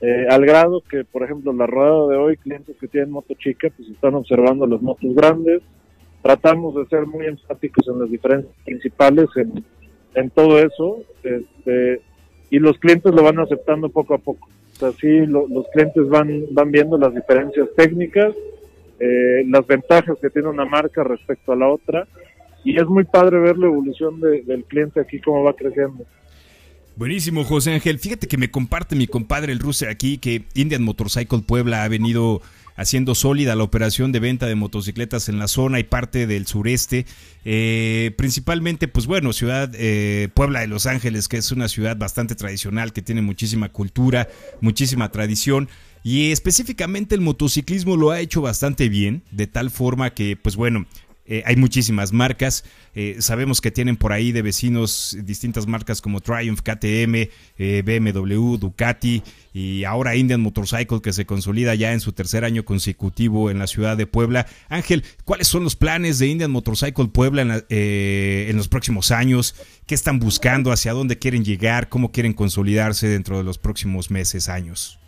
Eh, 0.01 0.27
al 0.29 0.45
grado 0.45 0.81
que, 0.89 1.03
por 1.03 1.23
ejemplo, 1.23 1.51
la 1.51 1.67
rodada 1.67 2.07
de 2.07 2.17
hoy, 2.17 2.37
clientes 2.37 2.75
que 2.79 2.87
tienen 2.87 3.11
moto 3.11 3.33
chica, 3.33 3.69
pues 3.75 3.89
están 3.89 4.15
observando 4.15 4.65
las 4.65 4.81
motos 4.81 5.13
grandes, 5.13 5.61
tratamos 6.21 6.75
de 6.75 6.85
ser 6.87 7.05
muy 7.05 7.25
enfáticos 7.25 7.87
en 7.87 7.99
las 7.99 8.11
diferencias 8.11 8.53
principales 8.65 9.27
en, 9.35 10.29
todo 10.31 10.59
eso 10.59 11.03
este, 11.23 12.01
y 12.49 12.59
los 12.59 12.77
clientes 12.79 13.13
lo 13.13 13.23
van 13.23 13.39
aceptando 13.39 13.89
poco 13.89 14.15
a 14.15 14.17
poco. 14.17 14.49
O 14.73 14.91
sea, 14.91 14.91
los 15.27 15.67
clientes 15.73 16.07
van, 16.09 16.45
van 16.51 16.71
viendo 16.71 16.97
las 16.97 17.13
diferencias 17.13 17.67
técnicas, 17.75 18.33
eh, 18.99 19.43
las 19.47 19.65
ventajas 19.65 20.17
que 20.21 20.29
tiene 20.29 20.49
una 20.49 20.65
marca 20.65 21.03
respecto 21.03 21.53
a 21.53 21.55
la 21.55 21.69
otra 21.69 22.07
y 22.63 22.77
es 22.77 22.85
muy 22.87 23.05
padre 23.05 23.39
ver 23.39 23.57
la 23.57 23.67
evolución 23.67 24.19
de, 24.19 24.41
del 24.41 24.63
cliente 24.65 24.99
aquí, 24.99 25.19
cómo 25.19 25.43
va 25.43 25.53
creciendo. 25.53 26.05
Buenísimo, 26.95 27.45
José 27.45 27.71
Ángel. 27.73 27.97
Fíjate 27.97 28.27
que 28.27 28.37
me 28.37 28.51
comparte 28.51 28.95
mi 28.95 29.07
compadre 29.07 29.53
el 29.53 29.59
ruso 29.59 29.85
aquí 29.89 30.17
que 30.17 30.43
Indian 30.53 30.83
Motorcycle 30.83 31.39
Puebla 31.47 31.83
ha 31.83 31.87
venido 31.87 32.41
haciendo 32.79 33.13
sólida 33.13 33.57
la 33.57 33.63
operación 33.63 34.13
de 34.13 34.21
venta 34.21 34.47
de 34.47 34.55
motocicletas 34.55 35.27
en 35.27 35.37
la 35.37 35.49
zona 35.49 35.79
y 35.79 35.83
parte 35.83 36.27
del 36.27 36.47
sureste. 36.47 37.05
Eh, 37.43 38.13
principalmente, 38.17 38.87
pues 38.87 39.05
bueno, 39.05 39.33
ciudad 39.33 39.69
eh, 39.73 40.29
Puebla 40.33 40.61
de 40.61 40.67
Los 40.67 40.85
Ángeles, 40.85 41.27
que 41.27 41.35
es 41.35 41.51
una 41.51 41.67
ciudad 41.67 41.97
bastante 41.97 42.35
tradicional, 42.35 42.93
que 42.93 43.01
tiene 43.01 43.21
muchísima 43.21 43.67
cultura, 43.67 44.29
muchísima 44.61 45.11
tradición. 45.11 45.67
Y 46.03 46.31
específicamente 46.31 47.15
el 47.15 47.21
motociclismo 47.21 47.97
lo 47.97 48.11
ha 48.11 48.21
hecho 48.21 48.41
bastante 48.41 48.87
bien, 48.87 49.23
de 49.29 49.47
tal 49.47 49.71
forma 49.71 50.13
que, 50.13 50.37
pues 50.37 50.55
bueno, 50.55 50.85
eh, 51.31 51.43
hay 51.45 51.55
muchísimas 51.55 52.11
marcas. 52.11 52.65
Eh, 52.95 53.17
sabemos 53.19 53.61
que 53.61 53.69
tienen 53.69 53.97
por 53.97 54.11
ahí 54.11 54.31
de 54.31 54.41
vecinos 54.41 55.15
distintas 55.23 55.67
marcas 55.67 56.01
como 56.01 56.21
Triumph, 56.21 56.61
KTM, 56.61 57.29
eh, 57.59 57.83
BMW, 57.85 58.57
Ducati 58.57 59.21
y 59.53 59.83
ahora 59.83 60.15
Indian 60.15 60.41
Motorcycle 60.41 61.01
que 61.01 61.13
se 61.13 61.27
consolida 61.27 61.75
ya 61.75 61.93
en 61.93 61.99
su 61.99 62.13
tercer 62.13 62.45
año 62.45 62.65
consecutivo 62.65 63.51
en 63.51 63.59
la 63.59 63.67
ciudad 63.67 63.95
de 63.95 64.07
Puebla. 64.07 64.47
Ángel, 64.69 65.03
¿cuáles 65.23 65.47
son 65.47 65.63
los 65.63 65.75
planes 65.75 66.17
de 66.17 66.25
Indian 66.25 66.49
Motorcycle 66.49 67.09
Puebla 67.09 67.43
en, 67.43 67.47
la, 67.49 67.63
en 67.69 68.57
los 68.57 68.67
próximos 68.67 69.11
años? 69.11 69.53
¿Qué 69.85 69.93
están 69.93 70.17
buscando? 70.17 70.71
¿Hacia 70.71 70.93
dónde 70.93 71.19
quieren 71.19 71.45
llegar? 71.45 71.89
¿Cómo 71.89 72.11
quieren 72.11 72.33
consolidarse 72.33 73.07
dentro 73.07 73.37
de 73.37 73.43
los 73.43 73.59
próximos 73.59 74.09
meses, 74.09 74.49
años? 74.49 74.99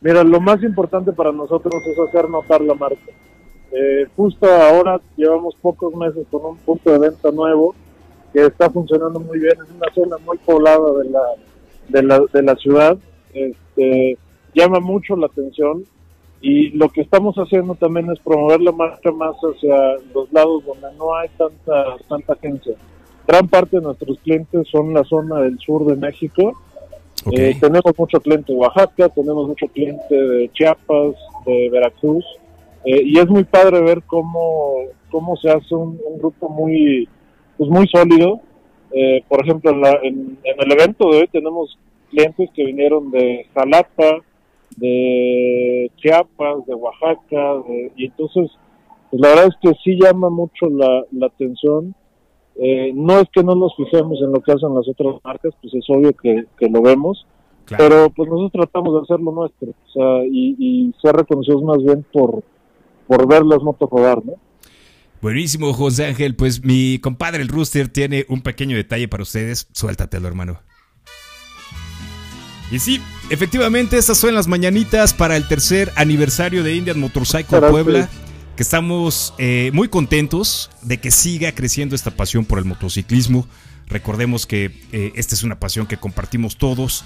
Mira, 0.00 0.24
lo 0.24 0.40
más 0.40 0.60
importante 0.64 1.12
para 1.12 1.30
nosotros 1.30 1.74
es 1.86 1.96
hacer 2.08 2.28
notar 2.28 2.60
la 2.60 2.74
marca. 2.74 3.12
Eh, 3.72 4.06
justo 4.16 4.46
ahora 4.46 5.00
llevamos 5.16 5.54
pocos 5.56 5.94
meses 5.94 6.26
con 6.30 6.44
un 6.44 6.56
punto 6.58 6.90
de 6.90 6.98
venta 6.98 7.30
nuevo 7.30 7.74
que 8.32 8.46
está 8.46 8.70
funcionando 8.70 9.20
muy 9.20 9.38
bien, 9.38 9.54
es 9.62 9.70
una 9.70 9.92
zona 9.94 10.16
muy 10.24 10.38
poblada 10.38 10.90
de 10.98 11.10
la, 11.10 11.22
de 11.88 12.02
la, 12.02 12.20
de 12.32 12.42
la 12.42 12.56
ciudad, 12.56 12.98
este, 13.32 14.18
llama 14.54 14.80
mucho 14.80 15.16
la 15.16 15.26
atención 15.26 15.84
y 16.40 16.70
lo 16.70 16.88
que 16.88 17.00
estamos 17.00 17.36
haciendo 17.36 17.74
también 17.74 18.10
es 18.10 18.18
promover 18.20 18.60
la 18.60 18.72
marca 18.72 19.10
más 19.10 19.36
hacia 19.36 19.76
los 20.14 20.32
lados 20.32 20.64
donde 20.64 20.86
no 20.96 21.14
hay 21.14 21.28
tanta, 21.36 21.96
tanta 22.08 22.32
agencia. 22.34 22.74
Gran 23.26 23.48
parte 23.48 23.76
de 23.76 23.82
nuestros 23.82 24.18
clientes 24.20 24.66
son 24.68 24.94
la 24.94 25.04
zona 25.04 25.40
del 25.40 25.58
sur 25.58 25.84
de 25.84 25.96
México. 25.96 26.52
Okay. 27.26 27.50
Eh, 27.50 27.56
tenemos 27.60 27.92
mucho 27.98 28.20
cliente 28.20 28.52
de 28.52 28.58
Oaxaca, 28.58 29.08
tenemos 29.08 29.48
mucho 29.48 29.66
cliente 29.66 30.14
de 30.14 30.50
Chiapas, 30.52 31.14
de 31.44 31.68
Veracruz. 31.70 32.24
Eh, 32.84 33.02
y 33.04 33.18
es 33.18 33.28
muy 33.28 33.44
padre 33.44 33.80
ver 33.80 34.02
cómo, 34.06 34.84
cómo 35.10 35.36
se 35.36 35.50
hace 35.50 35.74
un, 35.74 36.00
un 36.06 36.18
grupo 36.18 36.48
muy, 36.48 37.08
pues 37.56 37.70
muy 37.70 37.86
sólido. 37.88 38.40
Eh, 38.92 39.22
por 39.28 39.42
ejemplo, 39.42 39.70
en, 39.70 39.80
la, 39.80 39.92
en, 40.02 40.38
en, 40.42 40.56
el 40.58 40.72
evento 40.72 41.10
de 41.10 41.18
hoy 41.18 41.28
tenemos 41.28 41.78
clientes 42.10 42.48
que 42.54 42.64
vinieron 42.64 43.10
de 43.10 43.46
Jalapa, 43.54 44.22
de 44.76 45.90
Chiapas, 45.96 46.64
de 46.66 46.74
Oaxaca, 46.74 47.54
de, 47.68 47.92
y 47.96 48.06
entonces, 48.06 48.50
pues 49.10 49.20
la 49.20 49.28
verdad 49.28 49.48
es 49.48 49.56
que 49.60 49.76
sí 49.84 49.98
llama 50.00 50.30
mucho 50.30 50.70
la, 50.70 51.04
la 51.12 51.26
atención. 51.26 51.94
Eh, 52.60 52.92
no 52.94 53.20
es 53.20 53.28
que 53.32 53.44
no 53.44 53.54
nos 53.54 53.74
fijemos 53.76 54.20
en 54.20 54.32
lo 54.32 54.40
que 54.40 54.52
hacen 54.52 54.74
las 54.74 54.88
otras 54.88 55.16
marcas, 55.22 55.54
pues 55.60 55.74
es 55.74 55.84
obvio 55.90 56.12
que, 56.12 56.44
que 56.58 56.68
lo 56.68 56.82
vemos, 56.82 57.24
claro. 57.66 57.84
pero 57.84 58.10
pues 58.10 58.28
nosotros 58.28 58.64
tratamos 58.64 58.94
de 58.94 59.00
hacer 59.02 59.20
lo 59.20 59.30
nuestro, 59.30 59.68
o 59.70 59.90
sea, 59.92 60.26
y, 60.26 60.56
y 60.58 60.92
ser 61.00 61.14
reconocidos 61.14 61.62
más 61.62 61.78
bien 61.84 62.04
por, 62.12 62.42
por 63.08 63.26
ver 63.26 63.44
las 63.44 63.60
motos 63.62 63.88
rodar, 63.90 64.24
¿no? 64.24 64.34
Buenísimo, 65.20 65.72
José 65.72 66.06
Ángel. 66.06 66.36
Pues 66.36 66.62
mi 66.62 67.00
compadre 67.00 67.42
el 67.42 67.48
Rooster 67.48 67.88
tiene 67.88 68.24
un 68.28 68.42
pequeño 68.42 68.76
detalle 68.76 69.08
para 69.08 69.24
ustedes. 69.24 69.66
Suéltatelo, 69.72 70.28
hermano. 70.28 70.60
Y 72.70 72.78
sí, 72.78 73.00
efectivamente, 73.30 73.96
estas 73.96 74.18
son 74.18 74.34
las 74.34 74.46
mañanitas 74.46 75.14
para 75.14 75.36
el 75.36 75.48
tercer 75.48 75.90
aniversario 75.96 76.62
de 76.62 76.76
Indian 76.76 77.00
Motorcycle 77.00 77.58
Gracias. 77.58 77.70
Puebla. 77.70 78.08
Que 78.56 78.62
estamos 78.62 79.34
eh, 79.38 79.70
muy 79.72 79.88
contentos 79.88 80.70
de 80.82 80.98
que 80.98 81.10
siga 81.10 81.52
creciendo 81.52 81.94
esta 81.94 82.10
pasión 82.10 82.44
por 82.44 82.58
el 82.58 82.64
motociclismo. 82.64 83.46
Recordemos 83.86 84.46
que 84.46 84.72
eh, 84.92 85.12
esta 85.14 85.34
es 85.34 85.44
una 85.44 85.58
pasión 85.58 85.86
que 85.86 85.96
compartimos 85.96 86.58
todos. 86.58 87.04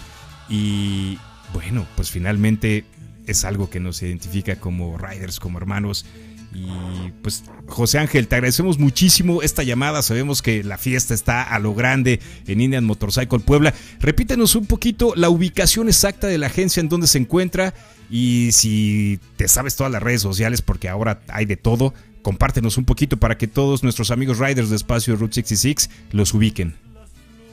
Y 0.48 1.18
bueno, 1.52 1.86
pues 1.94 2.10
finalmente 2.10 2.84
es 3.26 3.44
algo 3.44 3.70
que 3.70 3.80
nos 3.80 4.02
identifica 4.02 4.56
como 4.56 4.98
riders, 4.98 5.40
como 5.40 5.58
hermanos. 5.58 6.06
Y 6.54 7.10
pues 7.22 7.44
José 7.66 7.98
Ángel, 7.98 8.28
te 8.28 8.34
agradecemos 8.34 8.78
muchísimo 8.78 9.42
esta 9.42 9.62
llamada. 9.62 10.02
Sabemos 10.02 10.42
que 10.42 10.62
la 10.62 10.76
fiesta 10.76 11.14
está 11.14 11.42
a 11.42 11.58
lo 11.58 11.74
grande 11.74 12.20
en 12.46 12.60
Indian 12.60 12.84
Motorcycle 12.84 13.40
Puebla. 13.40 13.72
Repítenos 14.00 14.54
un 14.54 14.66
poquito 14.66 15.14
la 15.16 15.30
ubicación 15.30 15.88
exacta 15.88 16.26
de 16.26 16.38
la 16.38 16.48
agencia 16.48 16.80
en 16.80 16.88
donde 16.88 17.06
se 17.06 17.18
encuentra 17.18 17.72
y 18.10 18.50
si 18.52 19.18
te 19.36 19.48
sabes 19.48 19.76
todas 19.76 19.90
las 19.90 20.02
redes 20.02 20.20
sociales 20.20 20.60
porque 20.60 20.90
ahora 20.90 21.22
hay 21.28 21.46
de 21.46 21.56
todo, 21.56 21.94
compártenos 22.20 22.76
un 22.76 22.84
poquito 22.84 23.16
para 23.16 23.38
que 23.38 23.46
todos 23.46 23.82
nuestros 23.82 24.10
amigos 24.10 24.38
riders 24.38 24.68
de 24.68 24.76
espacio 24.76 25.16
Route 25.16 25.34
66 25.36 25.88
los 26.12 26.34
ubiquen. 26.34 26.74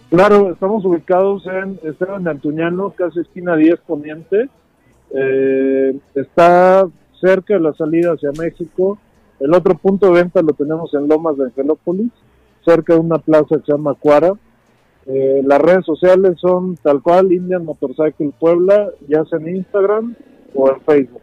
Claro, 0.09 0.51
estamos 0.51 0.83
ubicados 0.83 1.45
en 1.45 1.79
Esteban 1.83 2.23
de 2.23 2.31
Antuñano, 2.31 2.89
casi 2.97 3.19
esquina 3.19 3.55
10 3.55 3.79
Poniente. 3.87 4.49
Eh, 5.15 5.97
está 6.15 6.87
cerca 7.19 7.55
de 7.55 7.59
la 7.59 7.73
salida 7.73 8.13
hacia 8.13 8.31
México. 8.31 8.97
El 9.39 9.53
otro 9.53 9.75
punto 9.77 10.07
de 10.07 10.21
venta 10.21 10.41
lo 10.41 10.53
tenemos 10.53 10.93
en 10.93 11.07
Lomas 11.07 11.37
de 11.37 11.45
Angelópolis, 11.45 12.11
cerca 12.65 12.93
de 12.93 12.99
una 12.99 13.19
plaza 13.19 13.57
que 13.57 13.65
se 13.65 13.71
llama 13.71 13.95
Cuara. 13.95 14.33
Eh, 15.05 15.41
las 15.43 15.59
redes 15.59 15.85
sociales 15.85 16.37
son 16.39 16.75
tal 16.77 17.01
cual 17.01 17.31
Indian 17.31 17.65
Motorcycle 17.65 18.31
Puebla, 18.39 18.89
ya 19.07 19.23
sea 19.25 19.39
en 19.39 19.55
Instagram 19.57 20.15
o 20.53 20.69
en 20.69 20.81
Facebook. 20.81 21.21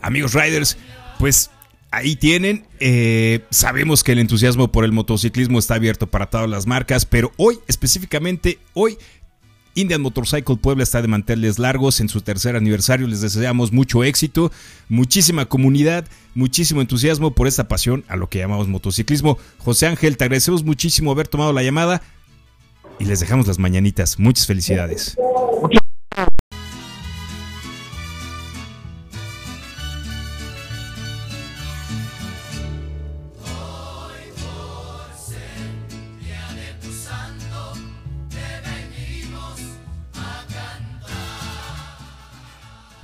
Amigos 0.00 0.34
riders, 0.34 0.76
pues 1.18 1.50
ahí 1.90 2.16
tienen. 2.16 2.64
eh, 2.80 3.40
sabemos 3.50 4.02
que 4.02 4.12
el 4.12 4.18
entusiasmo 4.18 4.72
por 4.72 4.84
el 4.84 4.92
motociclismo 4.92 5.58
está 5.58 5.74
abierto 5.74 6.06
para 6.06 6.26
todas 6.26 6.48
las 6.48 6.66
marcas, 6.66 7.06
pero 7.06 7.30
hoy, 7.36 7.58
específicamente 7.68 8.58
hoy, 8.74 8.98
Indian 9.76 10.00
Motorcycle 10.00 10.56
Puebla 10.56 10.82
está 10.82 11.02
de 11.02 11.08
manteles 11.08 11.58
largos 11.58 12.00
en 12.00 12.08
su 12.08 12.22
tercer 12.22 12.56
aniversario. 12.56 13.06
Les 13.06 13.20
deseamos 13.20 13.72
mucho 13.72 14.02
éxito, 14.02 14.50
muchísima 14.88 15.44
comunidad, 15.46 16.06
muchísimo 16.34 16.80
entusiasmo 16.80 17.32
por 17.32 17.46
esta 17.46 17.68
pasión 17.68 18.02
a 18.08 18.16
lo 18.16 18.28
que 18.28 18.38
llamamos 18.38 18.68
motociclismo. 18.68 19.38
José 19.58 19.86
Ángel, 19.86 20.16
te 20.16 20.24
agradecemos 20.24 20.64
muchísimo 20.64 21.12
haber 21.12 21.28
tomado 21.28 21.52
la 21.52 21.62
llamada 21.62 22.00
y 22.98 23.04
les 23.04 23.20
dejamos 23.20 23.46
las 23.46 23.58
mañanitas. 23.58 24.18
Muchas 24.18 24.46
felicidades. 24.46 25.14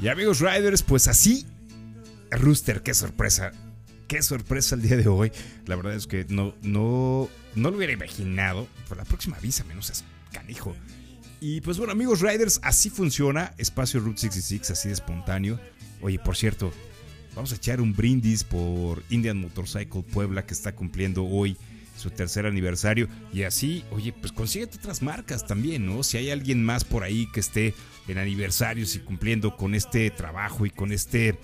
Y 0.02 0.08
amigos 0.08 0.40
riders, 0.40 0.82
pues 0.82 1.06
así, 1.06 1.46
Rooster, 2.32 2.82
qué 2.82 2.92
sorpresa. 2.92 3.52
Qué 4.08 4.20
sorpresa 4.20 4.74
el 4.74 4.82
día 4.82 4.96
de 4.96 5.06
hoy. 5.06 5.30
La 5.66 5.76
verdad 5.76 5.94
es 5.94 6.08
que 6.08 6.26
no, 6.28 6.56
no, 6.60 7.30
no 7.54 7.70
lo 7.70 7.76
hubiera 7.76 7.92
imaginado. 7.92 8.66
Por 8.88 8.96
la 8.96 9.04
próxima 9.04 9.36
avísame, 9.36 9.76
no 9.76 9.82
seas 9.82 10.04
canijo. 10.32 10.74
Y 11.40 11.60
pues 11.60 11.78
bueno, 11.78 11.92
amigos 11.92 12.20
riders, 12.20 12.58
así 12.64 12.90
funciona 12.90 13.54
Espacio 13.58 14.00
Route 14.00 14.22
66, 14.22 14.72
así 14.72 14.88
de 14.88 14.94
espontáneo. 14.94 15.60
Oye, 16.00 16.18
por 16.18 16.36
cierto, 16.36 16.72
vamos 17.36 17.52
a 17.52 17.54
echar 17.54 17.80
un 17.80 17.94
brindis 17.94 18.42
por 18.42 19.04
Indian 19.08 19.40
Motorcycle 19.40 20.02
Puebla 20.02 20.44
que 20.44 20.54
está 20.54 20.74
cumpliendo 20.74 21.24
hoy 21.24 21.56
su 21.96 22.10
tercer 22.10 22.46
aniversario. 22.46 23.08
Y 23.32 23.42
así, 23.42 23.84
oye, 23.90 24.12
pues 24.12 24.32
consíguete 24.32 24.78
otras 24.78 25.02
marcas 25.02 25.46
también, 25.46 25.86
¿no? 25.86 26.02
Si 26.02 26.16
hay 26.16 26.30
alguien 26.30 26.64
más 26.64 26.84
por 26.84 27.04
ahí 27.04 27.28
que 27.32 27.40
esté 27.40 27.74
en 28.08 28.18
aniversarios 28.18 28.94
y 28.96 29.00
cumpliendo 29.00 29.56
con 29.56 29.74
este 29.74 30.10
trabajo 30.10 30.66
y 30.66 30.70
con 30.70 30.92
este, 30.92 31.38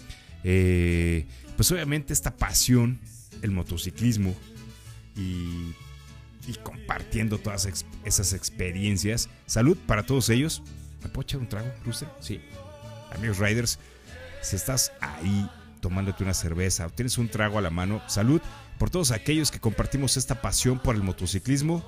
eh, 0.45 1.27
pues 1.57 1.71
obviamente 1.73 2.13
esta 2.13 2.37
pasión, 2.37 2.99
el 3.43 3.51
motociclismo 3.51 4.35
y, 5.17 5.75
compartiendo 6.63 7.37
todas 7.37 7.69
esas 8.07 8.33
experiencias. 8.33 9.29
Salud 9.45 9.77
para 9.87 10.07
todos 10.07 10.31
ellos. 10.31 10.63
¿Me 11.03 11.11
puedo 11.11 11.25
echar 11.25 11.41
un 11.41 11.49
trago, 11.49 11.71
Rooster? 11.85 12.09
Sí. 12.21 12.41
Amigos 13.15 13.39
Riders, 13.39 13.79
si 14.41 14.57
estás 14.57 14.93
ahí 15.01 15.47
tomándote 15.81 16.23
una 16.23 16.35
cerveza 16.35 16.89
tienes 16.89 17.19
un 17.19 17.29
trago 17.29 17.59
a 17.59 17.63
la 17.63 17.71
mano, 17.71 18.03
salud 18.09 18.41
por 18.79 18.91
todos 18.91 19.11
aquellos 19.11 19.51
que 19.51 19.61
compartimos 19.61 20.17
esta 20.17 20.41
pasión 20.41 20.79
por 20.79 20.95
el 20.95 21.03
motociclismo. 21.03 21.85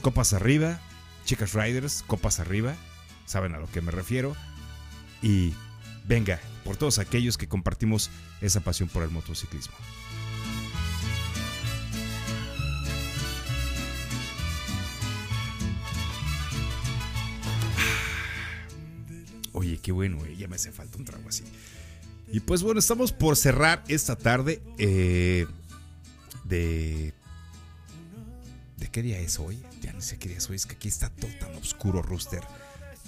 Copas 0.00 0.32
arriba, 0.32 0.80
chicas 1.24 1.52
riders, 1.52 2.02
copas 2.06 2.40
arriba, 2.40 2.74
saben 3.26 3.54
a 3.54 3.58
lo 3.58 3.66
que 3.70 3.82
me 3.82 3.90
refiero. 3.90 4.34
Y 5.22 5.52
venga, 6.06 6.40
por 6.64 6.76
todos 6.76 6.98
aquellos 6.98 7.36
que 7.36 7.48
compartimos 7.48 8.10
esa 8.40 8.60
pasión 8.60 8.88
por 8.88 9.02
el 9.02 9.10
motociclismo. 9.10 9.74
Oye, 19.52 19.78
qué 19.82 19.92
bueno, 19.92 20.24
eh, 20.24 20.36
ya 20.36 20.46
me 20.46 20.54
hace 20.56 20.70
falta 20.72 20.96
un 20.98 21.04
trago 21.04 21.28
así. 21.28 21.42
Y 22.30 22.40
pues 22.40 22.62
bueno, 22.62 22.78
estamos 22.78 23.12
por 23.12 23.36
cerrar 23.36 23.82
esta 23.88 24.14
tarde 24.14 24.62
eh, 24.78 25.46
de... 26.48 27.12
¿De 28.76 28.88
qué 28.88 29.02
día 29.02 29.18
es 29.18 29.38
hoy? 29.38 29.60
Ya 29.80 29.92
no 29.92 30.00
sé 30.00 30.18
qué 30.18 30.28
día 30.28 30.38
es 30.38 30.48
hoy, 30.48 30.56
es 30.56 30.66
que 30.66 30.76
aquí 30.76 30.88
está 30.88 31.10
todo 31.10 31.30
tan 31.40 31.54
oscuro, 31.56 32.00
Rooster, 32.00 32.42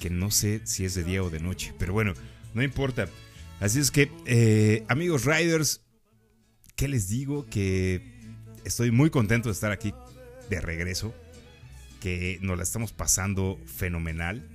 que 0.01 0.11
no 0.11 0.31
sé 0.31 0.63
si 0.65 0.85
es 0.85 0.95
de 0.95 1.05
día 1.05 1.23
o 1.23 1.31
de 1.31 1.41
noche, 1.41 1.73
pero 1.79 1.93
bueno, 1.93 2.15
no 2.55 2.63
importa. 2.63 3.09
Así 3.61 3.79
es 3.79 3.91
que, 3.91 4.11
eh, 4.27 4.85
amigos 4.89 5.25
riders, 5.25 5.83
¿qué 6.75 6.89
les 6.89 7.09
digo? 7.09 7.47
Que 7.47 8.03
estoy 8.65 8.91
muy 8.91 9.11
contento 9.11 9.49
de 9.49 9.53
estar 9.53 9.71
aquí 9.71 9.95
de 10.49 10.61
regreso, 10.61 11.15
que 12.01 12.39
nos 12.43 12.57
la 12.57 12.65
estamos 12.65 12.93
pasando 12.93 13.61
fenomenal. 13.67 14.49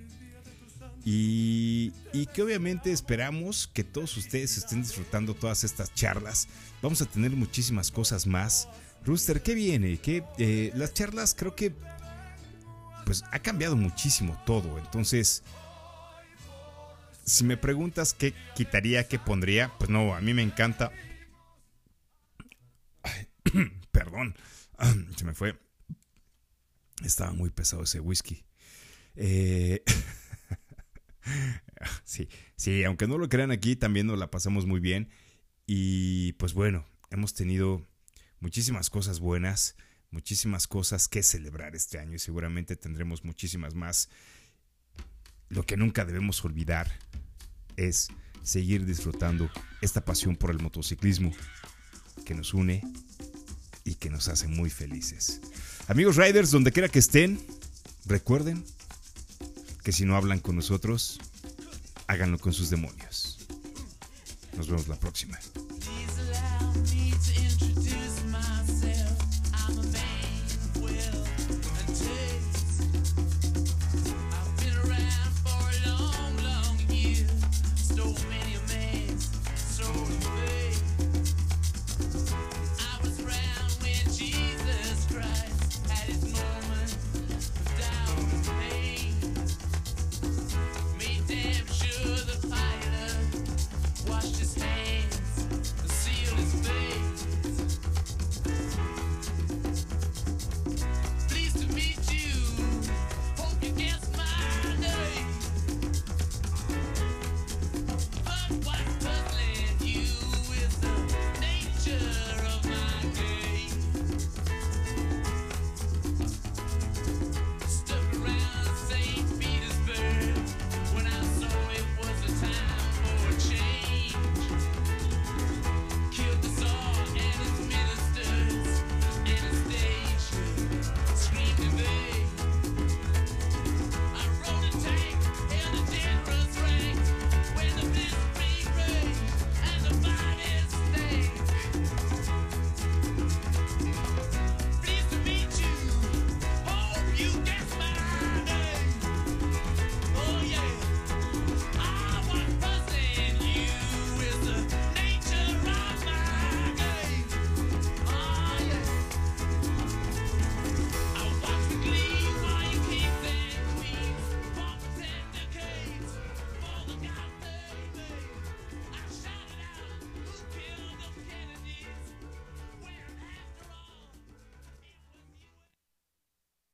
Y, 1.06 1.93
y 2.14 2.26
que 2.26 2.41
obviamente 2.41 2.91
esperamos 2.91 3.70
que 3.72 3.84
todos 3.84 4.18
ustedes 4.18 4.58
estén 4.58 4.82
disfrutando 4.82 5.36
todas 5.36 5.64
estas 5.64 5.93
charlas. 5.93 6.47
Vamos 6.82 7.01
a 7.01 7.06
tener 7.06 7.32
muchísimas 7.32 7.91
cosas 7.91 8.26
más. 8.26 8.68
Rooster, 9.06 9.43
¿qué 9.43 9.53
viene? 9.53 9.97
¿Qué, 9.97 10.24
eh, 10.39 10.72
las 10.74 10.93
charlas 10.93 11.36
creo 11.38 11.56
que 11.56 11.74
pues 13.06 13.24
ha 13.32 13.39
cambiado 13.39 13.76
muchísimo 13.76 14.41
todo. 14.45 14.78
Entonces, 14.80 15.43
si 17.24 17.43
me 17.43 17.56
preguntas 17.56 18.14
qué 18.14 18.34
quitaría, 18.56 19.08
qué 19.08 19.20
pondría, 19.20 19.72
pues 19.78 19.89
no, 19.89 20.16
a 20.16 20.22
mí 20.22 20.34
me 20.34 20.41
encanta. 20.41 20.91
Perdón, 23.91 24.36
se 25.16 25.24
me 25.24 25.34
fue. 25.34 25.58
Estaba 27.03 27.32
muy 27.32 27.51
pesado 27.51 27.84
ese 27.84 27.99
whisky. 27.99 28.43
Eh, 29.16 29.84
sí, 32.03 32.30
sí, 32.55 32.84
aunque 32.84 33.07
no 33.07 33.17
lo 33.17 33.30
crean 33.30 33.51
aquí, 33.51 33.76
también 33.76 34.07
nos 34.07 34.19
la 34.19 34.32
pasamos 34.32 34.65
muy 34.65 34.80
bien. 34.80 35.09
Y 35.65 36.34
pues 36.34 36.53
bueno, 36.53 36.86
hemos 37.09 37.34
tenido 37.34 37.86
muchísimas 38.39 38.89
cosas 38.89 39.19
buenas, 39.19 39.76
muchísimas 40.11 40.67
cosas 40.67 41.07
que 41.07 41.23
celebrar 41.23 41.76
este 41.76 41.99
año 41.99 42.15
y 42.15 42.19
seguramente 42.19 42.76
tendremos 42.76 43.23
muchísimas 43.23 43.73
más. 43.73 44.09
Lo 45.49 45.65
que 45.65 45.78
nunca 45.78 46.05
debemos 46.05 46.43
olvidar 46.45 46.91
es 47.78 48.09
seguir 48.43 48.86
disfrutando 48.86 49.49
esta 49.82 50.05
pasión 50.05 50.36
por 50.36 50.51
el 50.51 50.59
motociclismo 50.59 51.32
que 52.26 52.36
nos 52.36 52.53
une 52.53 52.82
y 53.84 53.95
que 53.95 54.09
nos 54.09 54.28
hace 54.28 54.47
muy 54.47 54.69
felices. 54.69 55.41
Amigos 55.88 56.15
riders, 56.15 56.51
donde 56.51 56.71
quiera 56.71 56.89
que 56.89 56.99
estén, 56.99 57.39
recuerden 58.05 58.63
que 59.86 59.91
si 59.91 60.03
no 60.03 60.15
hablan 60.15 60.39
con 60.39 60.55
nosotros, 60.55 61.19
háganlo 62.07 62.39
con 62.39 62.53
sus 62.53 62.71
demonios. 62.71 63.38
Nos 64.57 64.67
vemos 64.67 64.88
la 64.88 64.95
próxima. 64.95 65.38